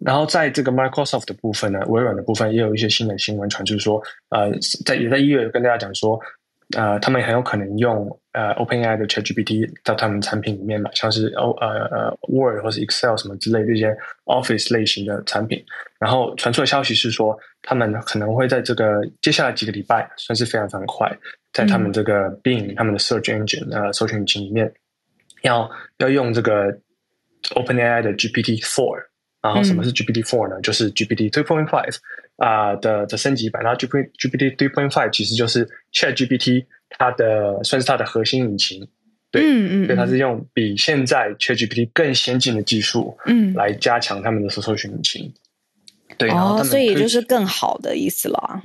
[0.00, 4.50] 然后在这个 Microsoft 的部分呢，微软的部分也有一些新的新闻传出说，呃，
[4.84, 6.20] 在也在一月跟大家讲说。
[6.74, 15.64] 呃，他们很有可能用呃 OpenAI 的 ChatGPT 到他们产品里面嘛，像是 O 呃呃 Word 或是 Excel 什么之类这些 Office 类型的产品。
[16.00, 21.08] 然后传出的消息是说，他们可能会在这个接下来几个礼拜，算是非常非常快，
[21.52, 24.72] 在他们这个 Bing 他们的 Search Engine 呃搜索引擎里面，
[25.42, 26.76] 要要用这个
[27.54, 29.00] OpenAI 的 GPT Four。
[29.40, 30.60] 然后什么是 GPT Four 呢？
[30.62, 31.96] 就是 GPT Three Point Five。
[32.36, 38.86] 啊的的升级版，然后 GPT GPT three point five 其实就是 Chat GPT 它的算是它的核心引擎，
[39.30, 45.32] 对，嗯嗯，所以它是用比现在 Chat GPT 更先进的技术，嗯，来加强他们的搜索引擎，
[46.18, 48.62] 对，哦，所以就是更好的意思了，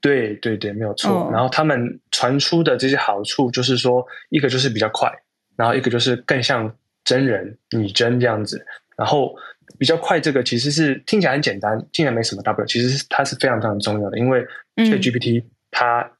[0.00, 1.30] 对对对，没有错。
[1.32, 5.10] 然后他们传出的这些好处就是说，一个就是比较快，
[5.56, 8.64] 然后一个就是更像真人拟真这样子，
[8.96, 9.34] 然后。
[9.76, 12.66] 比较快，这个其实是听起来很简单，听起来没什么大不了。
[12.66, 16.10] 其实它是非常非常重要的，因为 ChatGPT 它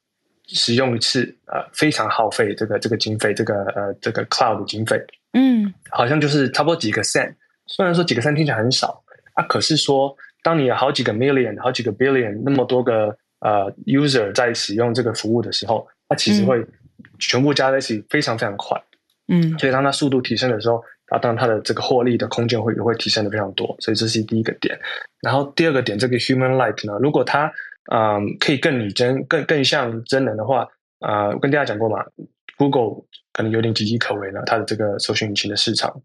[0.47, 5.01] 使用一次呃非常耗费这个这个经费，这个呃这个 Cloud 的经费，
[5.33, 7.33] 嗯，好像就是差不多几个 cent。
[7.65, 16.63] 虽然说几个 cent 听起来很少啊，可是说当你有好几个 million、好几个 billion 那么多个呃 user 在使用这个服务的时候，它其实会
[17.17, 18.81] 全部加在一起非常非常快，
[19.27, 20.83] 嗯，所以当它速度提升的时候。
[21.09, 24.79] 啊，当然它的这个获利的空间会也会提升的非常多，所以这是第一个点。
[25.21, 27.51] 然后第二个点，这个 human like 呢，如果它
[27.91, 30.67] 嗯可以更拟真、更更像真人的话，
[30.99, 32.05] 啊，我跟大家讲过嘛
[32.57, 36.01] ，Google 可能有点岌岌可危了，它的这个搜索引擎的市场。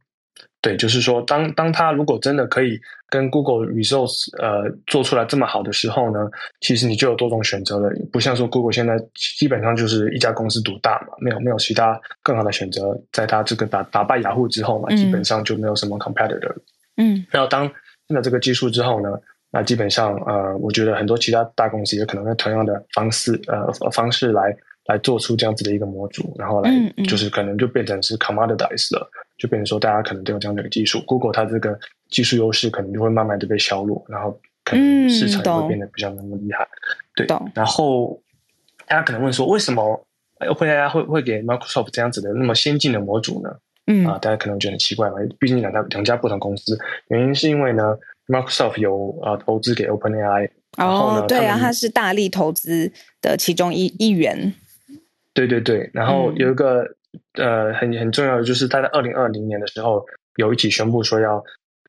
[0.65, 6.27] 对，就是说，当当他如果真的可以跟 Google Results 呃做出来这么好的时候呢，
[6.61, 7.91] 其实你就有多种选择了。
[8.11, 8.97] 不像说 Google 现在
[9.39, 12.99] 基本上就是一家公司独大嘛，没有没有其他更好的选择。
[13.13, 16.55] 在它这个打打败雅虎之后嘛，基本上就没有什么 competitor。
[16.97, 17.71] 嗯，然后当
[18.09, 19.11] 现在这个技术之后呢，
[19.53, 26.71] 那基本上呃，我觉得很多其他大公司也可能用同样的方式呃方式来来做出这样子的一个模组，然后来
[27.07, 29.11] 就是可能就变成是 commoditized 了。
[29.37, 31.77] 就变成说，大家可能都有这样的一个技术，Google 它这个
[32.09, 36.67] 技术优势可能就会慢慢的被削弱，然后可能市场也会变得比较那么厉害。
[37.17, 38.23] 对，然后
[38.87, 40.07] 大家可能问说，为什么
[40.39, 43.51] OpenAI 会会给 Microsoft 这样子的那么先进的模组呢？
[43.87, 47.97] 嗯啊，大家可能觉得很奇怪嘛，毕竟两家两家不同公司，原因是因为呢
[48.29, 54.55] ，Microsoft 有呃投资给 OpenAI，然后呢，对啊，它是大力投资的其中一一员。
[55.33, 56.97] 对对对，然后有一个。
[57.35, 60.05] 呃，很很重要的就是，他在二零二零年的时候
[60.37, 61.43] 有一起宣布说要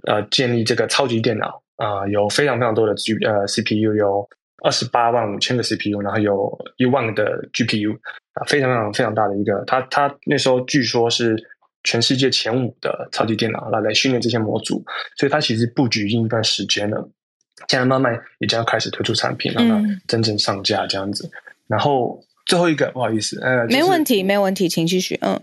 [0.07, 4.27] 呃建立这个超级电脑啊，有非常非常多的 G 呃 CPU，有
[4.63, 7.95] 二十八万五千个 CPU，然后有一万的 GPU
[8.33, 9.63] 啊，非常非常非常大的一个。
[9.65, 11.35] 他他那时候据说是
[11.83, 14.83] 全世界前五的超级电脑来来训练这些模组，
[15.15, 17.07] 所以它其实布局已经一段时间了，
[17.67, 21.29] 现在慢慢也将要开始推出产品，让它真正上架这样子，
[21.67, 22.19] 然后。
[22.45, 25.17] 最后一个不好意思，呃，没问题，没问题，请继续。
[25.21, 25.39] 嗯，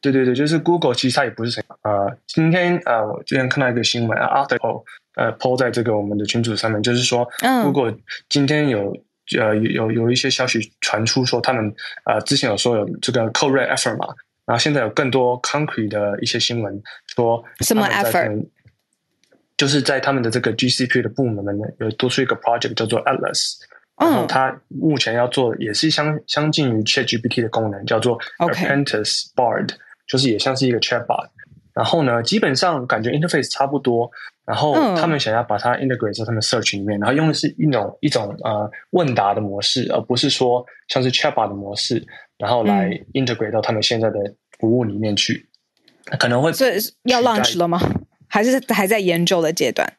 [0.00, 2.06] 对对对，就是 Google 其实它也不是谁啊。
[2.26, 4.82] 今天啊，我之前看到一个新闻啊，article
[5.14, 7.26] 呃，po 在这个我们的群组上面，就是说
[7.62, 7.94] ，Google
[8.28, 8.96] 今天有
[9.38, 11.72] 呃有有一些消息传出说，他们
[12.04, 16.82] 啊之前有说有这个 code red effort 嘛，然后现在有更多 concrete 的一些新闻
[17.14, 18.46] 说什么 effort，
[19.56, 23.54] 就是在他们的这个 GCP 的部门呢，有多出一个 project 叫做 Atlas，
[24.02, 29.70] 然后它目前要做也是相相近于 ChatGPT 的功能，叫做 Apprentice Bard，
[30.06, 31.28] 就是也像是一个 chatbot。
[31.74, 34.10] 然后呢，基本上感觉 interface 差不多。
[34.44, 42.04] 然后他们想要把它 integrate 在他们 search 里面，然后用的是一种一种呃问答的模式，而不是说像是 chatbot 的模式，
[42.36, 44.18] 然后来 integrate 到他们现在的
[44.58, 45.48] 服务里面去。
[46.18, 46.72] 可能会这
[47.04, 47.80] 要 launch 了吗？
[48.28, 49.90] 还是还在研究的阶段？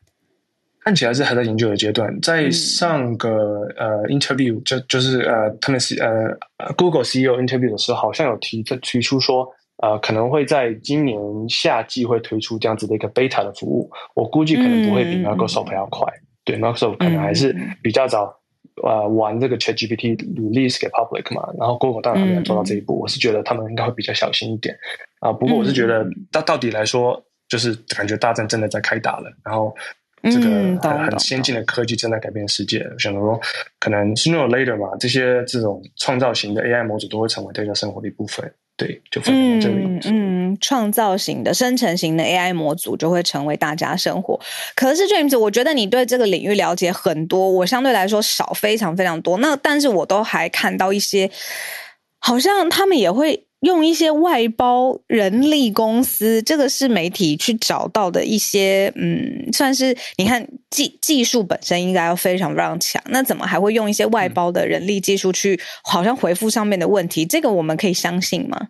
[0.84, 2.20] 看起来是还在研究的阶段。
[2.22, 6.12] 在上个呃 interview 就就是呃他们是呃
[6.78, 9.48] Google CEO interview 的时候，好像有提提出说。
[9.78, 11.20] 呃，可能会在今年
[11.50, 16.08] 夏季会推出这样子的一个 beta 的服务，我估计可能不会比 Microsoft 要快。
[16.46, 18.34] 对，Microsoft 可能还是比较早
[18.82, 22.98] 呃玩这个 ChatGPT release 给 public 嘛，然后 Google 当然还没有做到这一步。
[22.98, 24.74] 我是觉得他们应该会比较小心一点
[25.20, 25.34] 啊。
[25.34, 29.76] 不过我是觉得到到底来说，就是感觉大战真的在开打了，然后
[30.24, 30.46] 这个
[30.82, 32.80] 很很先进的科技正在改变世界。
[32.80, 33.40] 我想说
[33.80, 38.52] 可能 sooner or later 嘛，这些这种创造型的 AI 模组都会成为大家生活的一部分。
[38.76, 39.76] 对，就分这个
[40.10, 44.40] 嗯，创造型的、生成型的 AI 模组就会成为大家生活。
[44.76, 49.38] 可是 James，我觉得你对这个领域了解很多，我相对来说少，非常非常多。
[49.38, 51.30] 那但是我都还看到一些，
[52.20, 53.46] 好像他们也会。
[53.64, 67.26] 用一些外包人力公司，这个是媒体去找到的一些，嗯，算是你看技技术本身应该要非常非常强，那怎么还会用一些外包的人力技术去好像回复上面的问题？
[67.26, 68.68] 这个我们可以相信吗？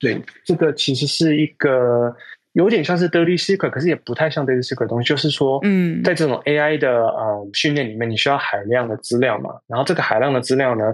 [0.00, 2.16] 对，这个其实是一个
[2.52, 10.84] 有点像是 dirty secret，可是也不太像 dirty secret 的东西，就是说，嗯，在这种 AI 的呃训练里面，你需要海量的资料嘛，然后这个海量的资料呢？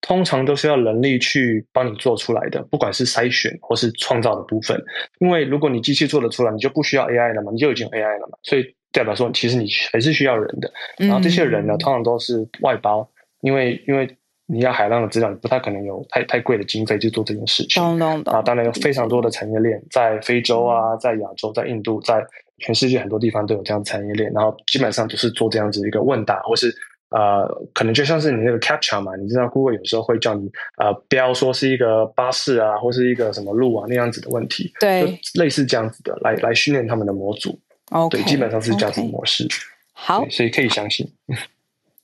[0.00, 4.80] 通常都是要人力去帮你做出来的，不管是筛选或是创造的部分。
[5.18, 8.38] 因为如果你机器做得出来，你就不需要 AI 了嘛，你就已经有 AI 了嘛。
[8.44, 10.72] 所以代表说，其实你还是需要人的。
[10.98, 13.06] 然后这些人呢，通常都是外包，
[13.40, 14.08] 因为因为
[14.46, 17.82] 你要海量的资料，你不太可能有太太贵的经费去做这件事情。
[18.24, 22.24] 啊，当然有非常多的产业链，在非洲啊，在亚洲，在印度，在
[22.58, 24.32] 全世界很多地方都有这样产业链。
[24.32, 26.72] 然后基本上就是做这样子一个问答，或是。
[27.10, 37.58] 呃，可能就像是你那个 capture 嘛，你知道 Google 有时候会叫你呃标说是一个巴士啊，或是一个什么路啊那样子的问题，对，类似这样子的来来训练他们的模组。
[37.90, 39.48] OK，对，基本上是这样子模式。
[39.94, 41.10] 好，所以可以相信。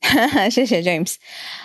[0.51, 1.17] 谢谢 James。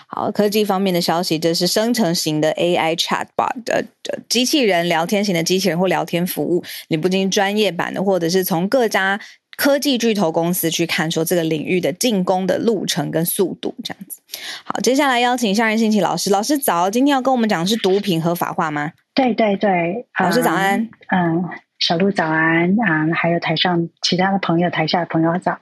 [0.07, 3.85] 好，科技方面的消息，这是生成型的 AI chatbot 的
[4.27, 9.19] 机器人聊天型的机器人或聊天服务，你不仅专业版的，或者是从各家。
[9.59, 14.21] 科技巨头公司去看说这个领域的进攻的路程跟速度这样子。
[14.63, 18.93] 好，接下来邀请夏仁信奇老师，老师早，今天要跟我们讲的是毒品合法化吗？
[19.13, 20.89] 对对对，老师早安。
[21.09, 21.43] 嗯，
[21.77, 25.59] 小鹿早安啊，还有台上其他的朋友，台下的朋友早。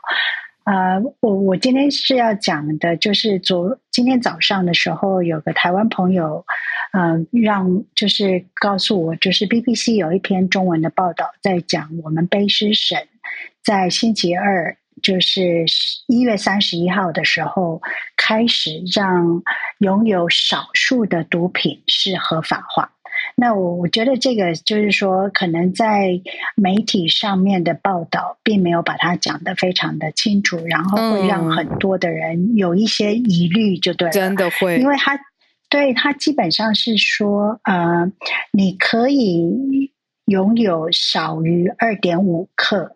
[0.64, 6.46] 啊，我我今天是要讲的，就是昨今天早上的时候，有个台湾朋友，
[6.94, 13.00] 嗯，让就是告诉我，就是 BBC 有一篇中文的报道，在讲我们卑诗省。
[13.68, 15.66] 在星期二，就是
[16.08, 17.82] 一月三十一号的时候，
[18.16, 19.44] 开始让
[19.80, 22.94] 拥有少数的毒品是合法化。
[23.36, 26.22] 那我我觉得这个就是说，可能在
[26.56, 35.20] 媒体上面的报道并没有把它讲得非常的清楚，然后会让很多的人有一些疑虑，就对，真的会，因为他
[35.68, 38.10] 对他基本上是说，呃，
[38.54, 39.92] 你可以
[40.28, 42.94] 拥有少于二点五克。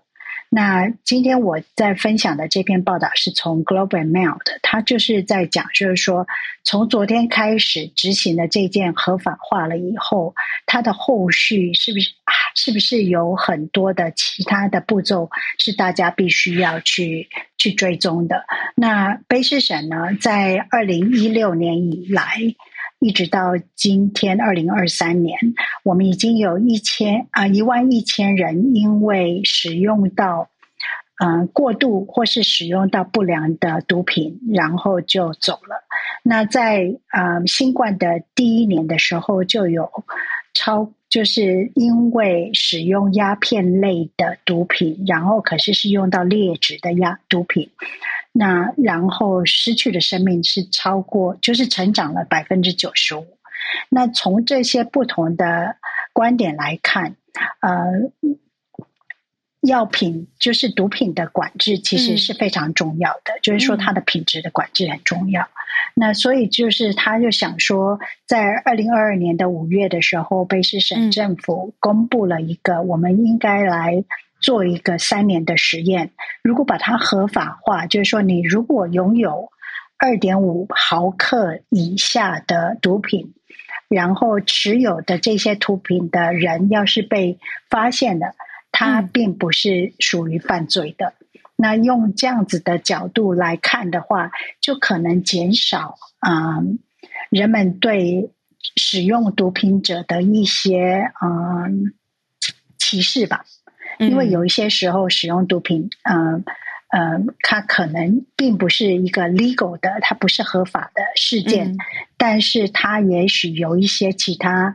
[0.54, 6.28] 那今天我在分享的这篇报道是从 Global Mail 的，它就是在讲，就是说
[6.66, 10.36] 从昨天开始执行的这件合法化了以后，
[10.66, 12.12] 它的后续是不是
[12.54, 18.43] 是不是有很多的其他的步骤是大家必须要去去追踪的？
[18.76, 22.26] 那卑诗省呢，在二零一六年以来。
[23.02, 25.39] 一直到今天，二零二三年，
[25.84, 30.49] 我们已经有一千啊一万一千人因为使用到
[31.20, 35.84] 嗯过度或是使用到不良的毒品，然后就走了。
[36.22, 39.89] 那在啊新冠的第一年的时候，就有
[40.54, 47.72] 超就是因为使用鸦片类的毒品，然后可是是用到劣质的鸦毒品。
[48.34, 53.38] 那然后失去的生命是超过，就是成长了百分之九十五。
[53.89, 55.75] 那从这些不同的
[56.13, 57.15] 观点来看，
[57.59, 58.11] 呃，
[59.61, 63.34] 药品就是毒品的管制，其实是非常重要的。
[63.43, 65.47] 就是说，它的品质的管制很重要。
[65.93, 74.03] 那所以就是他就想说，在二零二二年的五月的时候，卑诗省政府公布了一个，我们应该来
[74.42, 76.12] 做一个三年的实验。
[76.44, 79.50] 如果把它合法化，就是说，你如果拥有
[79.98, 83.34] 二点五毫克以下的毒品，
[83.88, 87.39] 然后持有的这些毒品的人，要是被
[87.70, 88.34] 发现了。
[88.74, 91.14] 他并不是属于犯罪的。
[91.58, 94.32] 那用这样子的角度来看的话，
[94.62, 96.64] 就可能减少啊
[97.30, 98.32] 人们对
[98.78, 101.94] 使用毒品者的一些嗯
[102.80, 103.44] 歧视吧。
[104.08, 106.43] 因为有一些时候使用毒品，嗯
[106.89, 111.78] 嗯，它可能并不是一个 legal 的，它不是合法的事件，
[112.18, 114.74] 但是它也许有一些其他。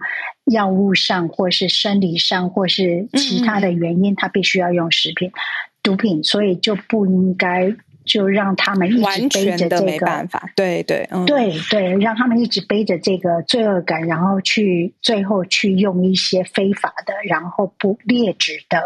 [0.53, 5.33] 药物上，或是生理上，或是其他的原因，它必须要用食品、
[5.83, 7.75] 毒品，所以就不应该
[8.07, 18.81] 就让他们一直背着这个办法，对对对对，让他们一直背着这个罪恶感，然后去最后去用一些非法的，然后不劣质的。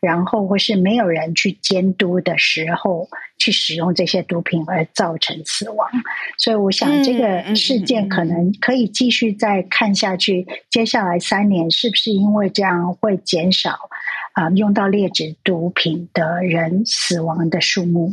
[0.00, 3.08] 然后或是没有人去监督的时候，
[3.38, 5.88] 去使用这些毒品而造成死亡，
[6.36, 10.46] 所以我想这个事件可能可以继续再看下去。
[10.68, 13.88] 接下来三年是不是因为这样会减少
[14.34, 18.12] 啊用到劣质毒品的人死亡的数目？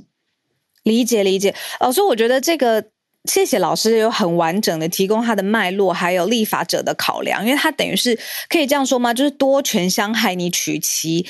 [0.84, 2.84] 理解理解，老师，我觉得这个
[3.25, 8.17] 谢谢老师有很完整的提供他的脉络，还有立法者的考量，因为他等于是
[8.49, 9.13] 可以这样说吗？
[9.13, 11.25] 就是多权伤害，你取其。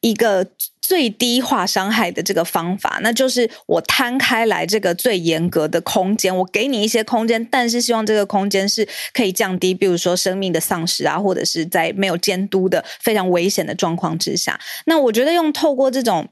[0.00, 0.46] 一个
[0.82, 14.60] 最低化伤害的这个方法，那就是我摊开来这个最严格的空间，我给你一些空间，但是希望这个空间是可以降低，比如说生命的丧失啊，或者是在没有监督的非常危险的状况之下。
[14.84, 16.28] 那我觉得用透过这种，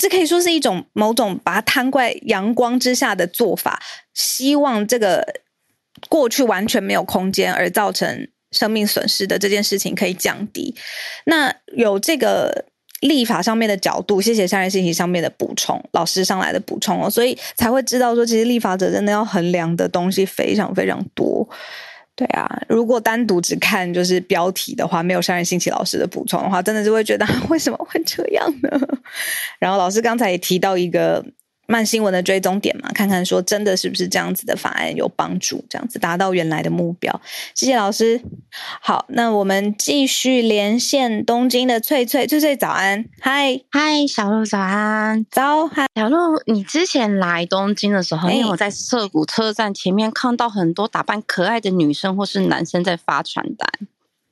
[0.00, 3.78] 这可以说是一种某种把它摊在阳光之下的做法，
[4.14, 5.22] 希望这个
[6.08, 10.74] 过去完全没有空间而造成生命损失的这件事情可以降低。
[11.26, 12.64] 那有这个。
[13.00, 21.48] 立法上面的角度，谢谢相关信息上面的补充，老师上来的补充哦，所以才会知道说，其实立法者真的要衡量的东西非常非常多。
[22.20, 28.68] 对啊，如果单独只看就是标题的话，没有上任新奇老师的补充的话，真的是会觉得 为什么会这样呢？
[29.58, 31.24] 然后老师刚才也提到一个。
[31.66, 37.20] 慢新闻的追踪点嘛，看看说真的是不是这样子的法案有帮助，这样子达到原来的目标。
[37.54, 38.20] 谢谢老师。
[38.80, 53.70] 好，那我们继续连线东京的翠翠，翠翠早安，嗨嗨，小鹿早安，早嗨，小鹿，你之前来东京的时候，因为我在涩谷车站前面看到很多打扮可爱的女生或是男生在发传单。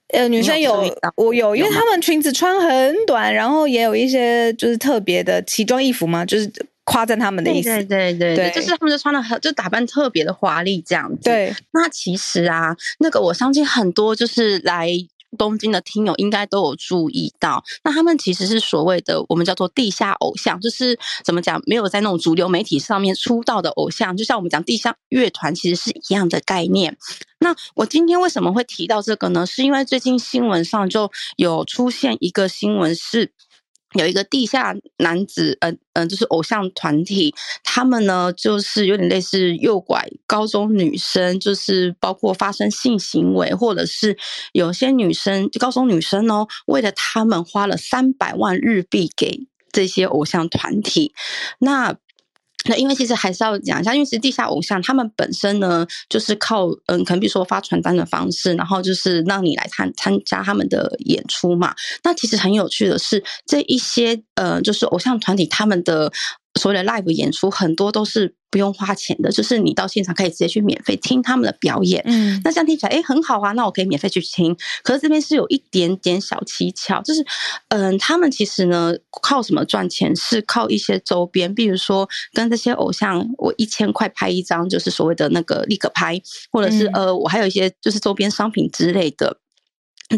[0.08, 6.50] 呃，女生有我有，因为他们裙子穿很短，然后也有一些就是特别的奇装异服嘛，就是。
[6.88, 11.20] 夸赞他们的意思，对对对，就是他们就穿的很，就打扮特别的华丽这样子。
[11.24, 14.90] 对，那其实啊，那个我相信很多就是来
[15.36, 26.96] 东京的听友应该都有注意到，那他们其实是所谓的我们叫做地下偶像，就是怎么讲，没有在那种主流媒体上面出道的偶像，就像我们讲地下乐团，其实是一样的概念。
[27.40, 29.44] 那我今天为什么会提到这个呢？
[29.44, 33.32] 是因为最近新闻上就有出现一个新闻是。
[33.94, 37.34] 有一个地下男子，呃呃，就是偶像团体，
[37.64, 44.16] 他们呢就是有点类似诱拐高中女生，就是包括发生性行为，或者是
[44.52, 51.12] 有些女生，高中女生哦，为了他们花了三百万日币给这些偶像团体，
[51.60, 51.96] 那。
[52.68, 61.74] 那因为其实还是要讲一下，因为其实地下偶像他们本身呢，就是靠嗯，可能比如说发传单的方式，然后就是让你来参参加他们的演出嘛。
[62.04, 66.12] 那其实很有趣的是，这一些呃，就是偶像团体他们的。
[66.54, 72.02] 所谓的 live 演出很多都是不用花钱的，就是你到现场可以直接去免费听他们的表演。
[72.06, 74.56] 嗯，那这样听起来哎很好啊，那我可以免费去听。
[74.82, 77.24] 可是这边是有一点点小蹊跷，就是
[77.68, 80.14] 嗯，他们其实呢靠什么赚钱？
[80.16, 86.20] 是靠一些周边，比如说跟这些偶像，我一千块拍一张，就是所谓的那个立可拍，
[86.50, 89.38] 或者是呃，我还有一些就是周边商品之类的。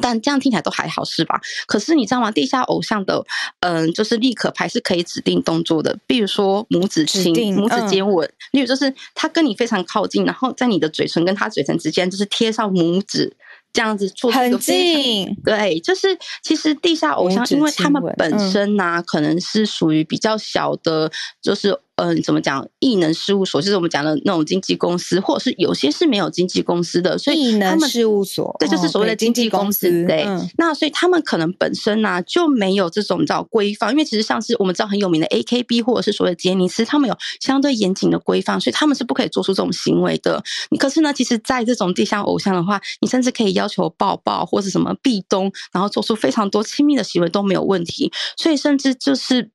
[0.00, 1.40] 但这样听起来都还好，是吧？
[1.66, 2.30] 可是你知道吗？
[2.30, 3.24] 地下偶像的，
[3.60, 13.36] 嗯，就是立可拍是可以指定动作的，比如说母子亲、母子接吻，例如就是他跟你非常靠近，然后在你的嘴唇跟他嘴唇之间，就是贴上拇指。
[13.72, 21.08] 这样子做很近，对，就是其实地下偶像，因为他们本身呢，可能是属于比较小的，
[21.40, 30.26] 就是嗯，怎么讲，艺能事务所，就是我们讲的那种经纪公司，或者是有些是没有经纪公司的，所以他们事务所，对，就是所谓的经纪公司，对。
[30.56, 40.42] 那所以他们可能本身呢就没有这种叫规范，因为其实像是我们知道很有名的 A K B 或者是所谓的杰尼斯，他们有相对严谨的规范，所以他们是不可以做出这种行为的。
[40.78, 48.10] 可是呢，其实，在这种地下偶像的话，你甚至可以要求抱抱或者什么壁咚，然后做出非常多亲密的行为都没有问题。
[48.36, 49.50] 所以甚至就是。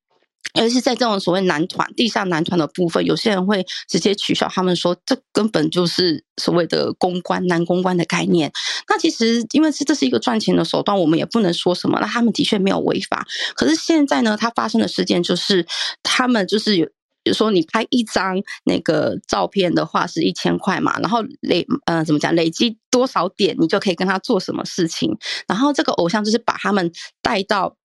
[0.53, 8.49] 尤其是在这种所谓男团、地下男团的部分，有些人会直接取笑他们说，这根本就是所谓的公关、男公关的概念。
[8.87, 11.99] 那其实因为是这是一个赚钱的手段，我们也不能说什么。
[11.99, 15.65] 那他们的确没有违法，可是现在呢，他发生的事件就是，
[16.03, 16.85] 他们就是有，
[17.21, 25.17] 比如说你拍一张那个照片的话是一千块嘛，然后累呃怎么讲，累积多少点你就可以跟他做什么事情。
[25.47, 26.91] 然后这个偶像就是把他们
[27.21, 27.75] 带到。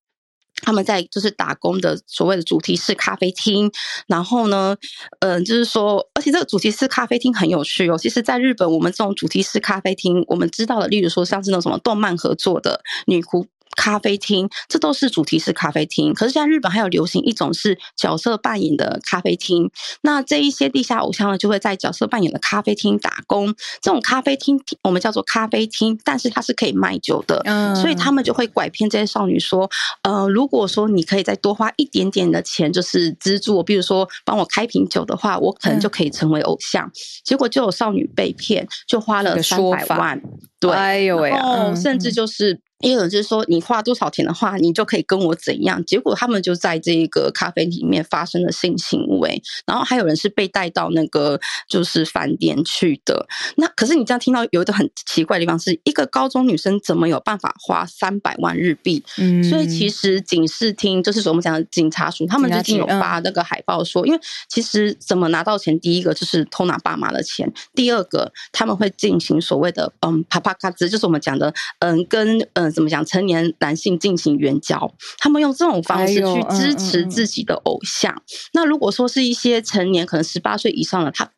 [0.62, 3.70] 他们在就是打工的所谓的主题式咖啡厅，
[4.06, 4.76] 然后呢，
[5.20, 7.96] 嗯，就是说，而且这个主题式咖啡厅很有趣哦。
[7.98, 13.46] 其实，在日本，我们这种主题式咖啡厅，我们知道的，例如说像是那种什么动漫合作的女仆。
[13.80, 16.12] 咖啡厅，这都是主题式咖啡厅。
[16.12, 19.70] 可是现在日本还有流行一种是角色扮演的咖啡厅。
[20.02, 23.54] 那这一些地下偶像呢，就会在角色扮演的咖啡厅打工。
[23.80, 27.40] 这种咖啡厅我们叫做咖啡厅，但是它是可以卖酒的。
[27.46, 29.70] 嗯，所以他们就会拐骗这些少女说，
[30.02, 36.92] 呃，如果说你可以再多花一点点的钱，就是资助我，比如说帮我开瓶酒的话，我可能就可以成为偶像。
[37.24, 40.20] 结果就有少女被骗，就花了三百万。
[40.60, 41.32] 对，哎呦喂，
[41.74, 42.60] 甚至就是。
[42.80, 45.84] 也有就是说，你花多少钱的话，你就可以跟我怎样。
[45.84, 51.38] 结果他们就在这个咖啡里面发生了性行为，然后还有人是被带到那个
[51.68, 53.26] 就是饭店去的。
[53.56, 59.04] 那可是你这样听到有一个很奇怪的地方，是一个高中女生怎么有办法花三百万日币？
[59.18, 72.70] 嗯，所以其实警视厅就是我们讲的警察署，他们最近有发那个海报说，因为其实怎么拿到钱，第一个就是偷拿爸妈的钱，第二个他们会进行所谓的嗯啪啪就是我们讲的嗯跟嗯。
[72.72, 73.04] 怎么讲？
[73.04, 78.22] 成年男性进行援交，他们用这种方式去支持自己的偶像。
[78.52, 81.30] 那如果说是一些成年，可能十八岁以上的他，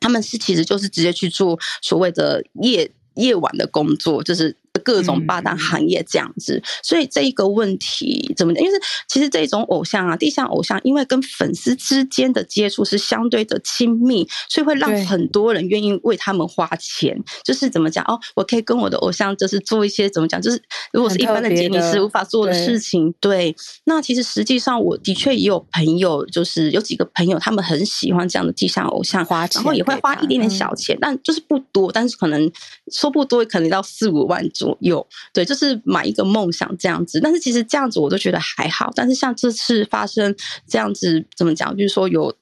[0.00, 4.56] 他们是其实就是直接去做所谓的夜夜晚的工作，就是。
[4.80, 8.64] 各种八大行业这样子，所以这一个问题怎么讲？
[8.64, 17.22] 因为其实这种偶像啊，地下偶像，因为跟粉丝之间的接触是相对的亲密，所以会让很多人愿意为他们花钱。
[17.44, 20.40] 就是怎么讲哦，我可以跟我的偶像，就是做一些怎么讲？
[20.40, 20.60] 就是
[20.92, 23.54] 如果是一般的杰尼斯无法做的事情，对。
[23.84, 32.50] 那其实实际上，我的确也有朋友，就是有几个朋友，他们很喜欢这样的地下偶像，花钱，然后也会花一点点小钱，但就是不多，但是可能
[32.90, 34.78] 说不多，可能到四五万左。
[34.80, 38.90] 右对，就是买一个梦想这样子，但是其实这样子我都觉得还好。
[38.94, 40.34] 但是像这次发生
[40.66, 41.76] 这样子，怎么讲？
[41.76, 42.34] 就是说有。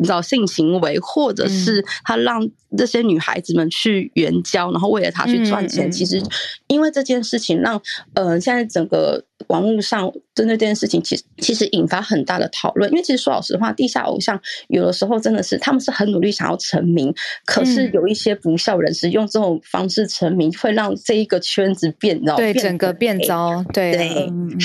[0.00, 2.40] 你知道性行为，或者是他让
[2.74, 5.92] 这些女孩子们去援交，然后为了他去赚钱。
[5.92, 6.22] 其实，
[6.68, 7.78] 因为这件事情让
[8.14, 12.90] 呃，现在整个网络上针对这件事情，其实其实引发很大的讨论。
[12.90, 23.62] 因为其实说老实话，地下偶像有的时候真的是他们是很努力想要成名，可是有一些不孝人士用这种方式成名，会让这一个圈子变糟，对整个变糟。
[23.74, 23.92] 对，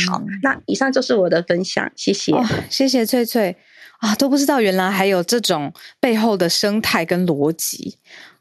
[0.07, 2.31] 好，那以上就是我的分享，谢谢，
[2.69, 3.57] 谢谢翠翠。
[3.99, 7.97] 啊，都不知道原来还有这种背后的生态跟逻辑。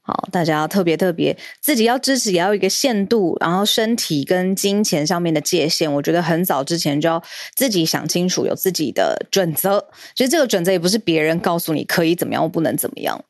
[0.06, 7.22] 好，大家要特别特别，自己要支持，也要一个限度，然后身体跟金钱上面的界限，我觉得很早之前就要
[7.54, 9.82] 自己想清楚，有自己的准则。
[10.14, 13.24] 其实这个准则也不是别人告诉你可以怎么样，或不能怎么样。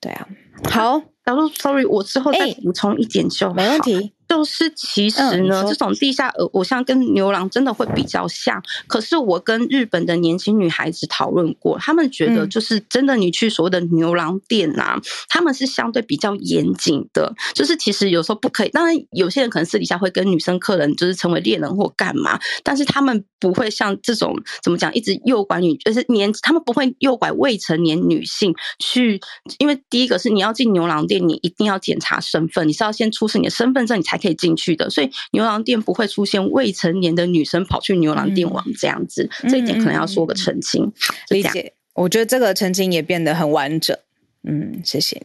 [0.00, 0.28] 对啊，
[0.70, 4.12] 好，然后 sorry，我之后再补充一点就没问题。
[4.32, 8.62] 就是其实呢，这种地下偶偶像跟牛郎真的会比较像。
[8.86, 17.34] 可是我跟日本的年轻女孩子讨论过，他们觉得就是真的，你去所谓的牛郎店啊，他们是相对比较严谨的。
[17.52, 29.20] 就是其实有时候不可以，当然有些人可能私底下会跟女生客人就是成为恋人或干嘛，但是他们不会像这种怎么讲，一直诱拐女，就是年他们不会诱拐未成年女性去。
[29.58, 34.21] 因为第一个是你要进牛郎店，你一定要检查身份，你是要先出示你的身份证，你才。
[34.22, 40.92] 可以进去的，所以牛郎店不会出现未成年的女生跑去牛郎店玩这样子，这一点可能要说个澄清。
[41.30, 43.96] 理解，我觉得这个澄清也变得很完整。
[44.44, 45.22] 嗯，谢谢。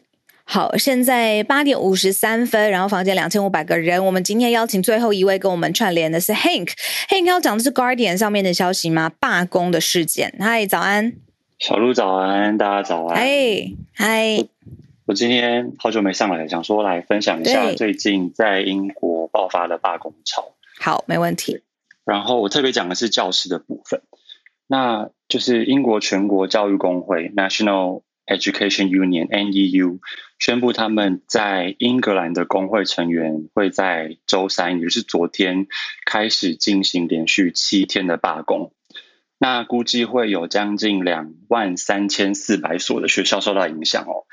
[0.50, 4.06] 好，现在八点五十三分，然后房间两千五百个人。
[4.06, 9.12] 我们今天邀请最后一位跟我们串联的是 Hank，Hank 要讲的是 Guardian 上面的消息吗？
[9.20, 10.34] 罢工的事件。
[10.40, 11.14] 嗨，早安，
[11.60, 13.18] 小鹿早安，大家早安。
[13.18, 14.48] 嗨，嗨。
[15.08, 20.52] 我今天好久没上来，想说来分享一下最近在英国爆发的罢工潮。
[20.82, 21.62] 好，没问题。
[22.04, 24.02] 然后我特别讲的是教师的部分。
[24.68, 30.00] 那就是英国全国教育工会 National Education Union（NEU）
[30.40, 35.68] 宣布，他们在英格兰的工会成员会在周三，也就是昨天
[36.06, 38.74] 开始进行连续七天的罢工。
[39.40, 44.26] 那估计会有将近两万三千四百所的学校受到影响哦。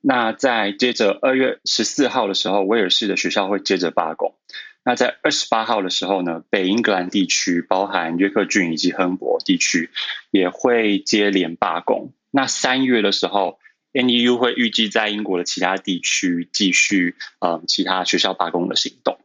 [0.00, 4.34] 那在接着二月十四号的时候，威尔士的学校会接着罢工。
[4.84, 9.90] 那在二十八号的时候呢，北英格兰地区，包含约克郡以及亨伯地区，
[10.30, 12.12] 也会接连罢工。
[12.30, 13.58] 那三月的时候
[13.92, 19.18] ，NEU 会预计在英国的其他地区继续呃其他学校罢工的行动。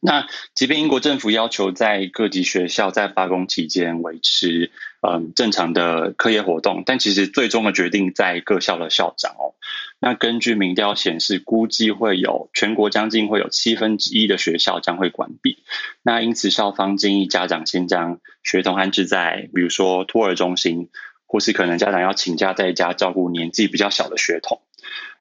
[0.00, 4.70] 那即便英国政府要求在各级学校在罢工期间维持
[5.00, 9.54] 嗯正常的课业活动，但其实最终的决定在各校的校长哦。
[10.00, 15.58] 那根据民调显示，估计会有全国将近会有七分之一的学校将会关闭。
[16.02, 20.88] 那因此校方建议家长先将学童安置在比如说托儿中心，
[21.26, 24.62] 或是可能家长要请假在家照顾年纪比较小的学童。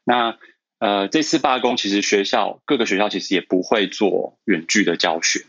[0.03, 0.37] 那
[0.79, 5.45] 呃，这次罢工其实学校各个学校其实也不会做远距的教学。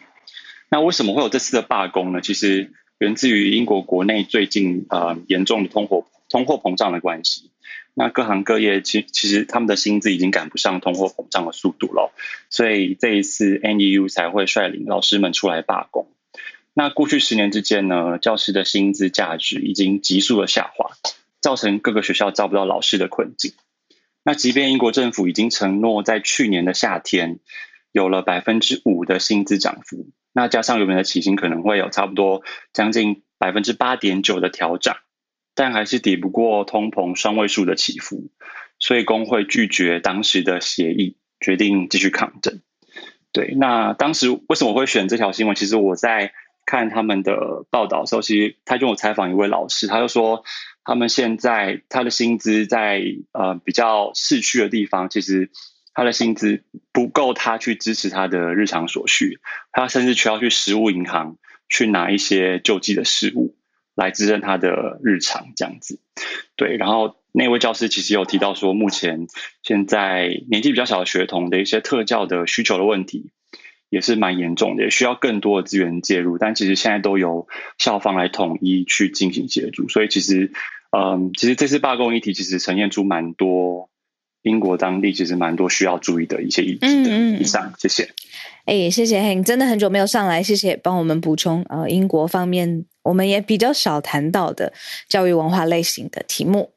[0.70, 2.22] 那为什么会有这次的罢工呢？
[2.22, 7.50] 其实源自于英国国内最近呃严重的通货通货膨胀的关系。
[7.94, 12.12] 那各行各业其其实他们的薪资已经赶不上通货膨胀的速度了，
[12.48, 16.08] 所以这一次 NEU 才会率领老师们出来罢工。
[16.74, 20.92] 那过去十年之间呢，教师的薪资价值已经急速的下滑，
[21.40, 23.52] 造成各个学校招不到老师的困境。
[24.22, 27.40] 那即便英国政府已经承诺在去年的夏天
[27.90, 34.96] 有了百分之五的薪资涨幅，那加上原本的起薪可能会有差不多将近百分之八点九的调涨，
[35.54, 38.30] 但还是抵不过通膨双位数的起伏，
[38.78, 42.60] 所以工会拒绝当时的协议，决定继续抗争。
[43.32, 45.54] 对，那当时为什么会选这条新闻？
[45.54, 46.32] 其实我在
[46.66, 50.44] 看他们的报道的时候，其实他就有采访一位老师，他就说。
[50.84, 53.02] 他们现在他的薪资在
[53.32, 55.50] 呃比较市区的地方，其实
[55.98, 59.40] 他的薪资不够他去支持他的日常所需，
[59.72, 61.38] 他甚至需要去食物银行
[61.68, 63.56] 去拿一些救济的食物
[63.96, 65.98] 来支撑他的日常这样子。
[66.54, 69.26] 对，然后那位教师其实有提到说，目前
[69.64, 73.32] 现在年纪比较小的学童的一些特教的需求的问题。
[73.90, 80.52] 也是蛮严重的，也需要更多的资源介入，但其实现在都由校方来统一去进行协助，所以其实，
[80.94, 83.88] 嗯，其实这次罢工议题其实呈现出蛮多
[84.48, 87.10] 英国当地其实蛮多需要注意的一些议题的。
[87.38, 88.08] 以上，谢谢。
[88.64, 91.64] 哎，谢谢 Hank，真的很久没有上来，谢谢帮我们补充。
[91.68, 94.72] 呃，英国方面我们也比较少谈到的
[95.08, 96.70] 教育文化类型的题目。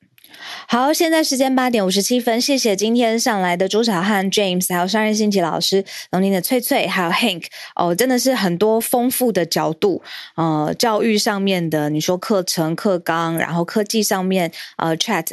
[0.67, 7.43] 好，现在时间八点五十七分，谢谢今天上来的朱小汉、James，还有商人新奇老师、龙年的翠翠，还有 Hank，
[7.75, 10.01] 哦，真的是很多丰富的角度，
[10.35, 15.27] 呃，教育上面的，你说课程、课纲，然后科技上面，呃，Chat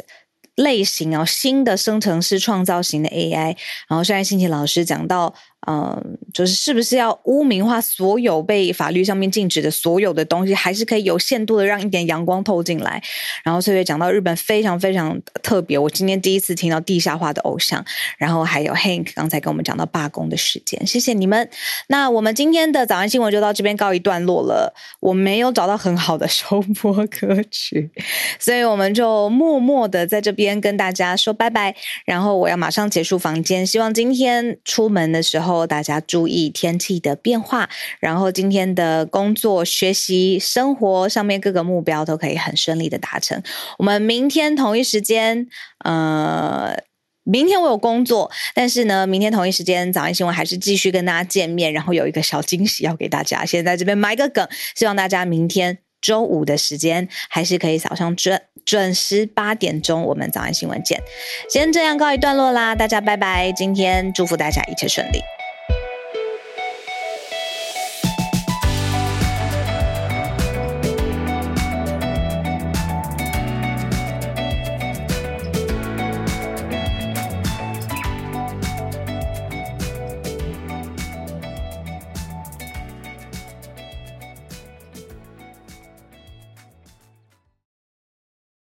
[0.59, 3.55] 类型啊，新的生成式创造型的 AI，
[3.87, 5.33] 然后现在心情老师讲到。
[5.67, 13.03] 嗯，就是是不是要污名化所有被法律上面禁止的所有的东西，还是可以有限度的让一点阳光透进来？
[13.43, 17.83] 然后翠翠讲到日本非常非常特别，我今天第一次听到地下化的偶像。
[18.17, 21.49] 然后还有 Hank 刚才跟我们讲到罢工的时间，谢谢你们。
[21.87, 24.73] 那我们今天的早安新闻就到这边告一段落了。
[25.01, 27.91] 我没有找到很好的收播歌曲，
[28.39, 31.75] 所以我们就默默的在这边跟大家说拜拜。
[32.05, 35.48] 然后我要马上结束房间，希望今天出门的时候。
[35.49, 37.67] 后大家注意天气的变化，
[37.99, 43.41] 然后今天的工作、学习、生活上面各个目标都可以很顺利的达成。
[43.79, 45.47] 我们明天同一时间，
[45.83, 46.77] 呃，
[47.23, 53.43] 明天我有工作，但是呢，明天同一时间早安新闻还是继续跟大家见面，然后有一个小惊喜要给大家。
[53.43, 61.01] 先在这边埋个梗，希望大家明天周五的时间还是可以早上准准时八点钟，我们早安新闻见。
[61.49, 63.51] 先这样告一段落啦，大家拜拜。
[63.51, 65.38] 今天祝福大家一切顺利。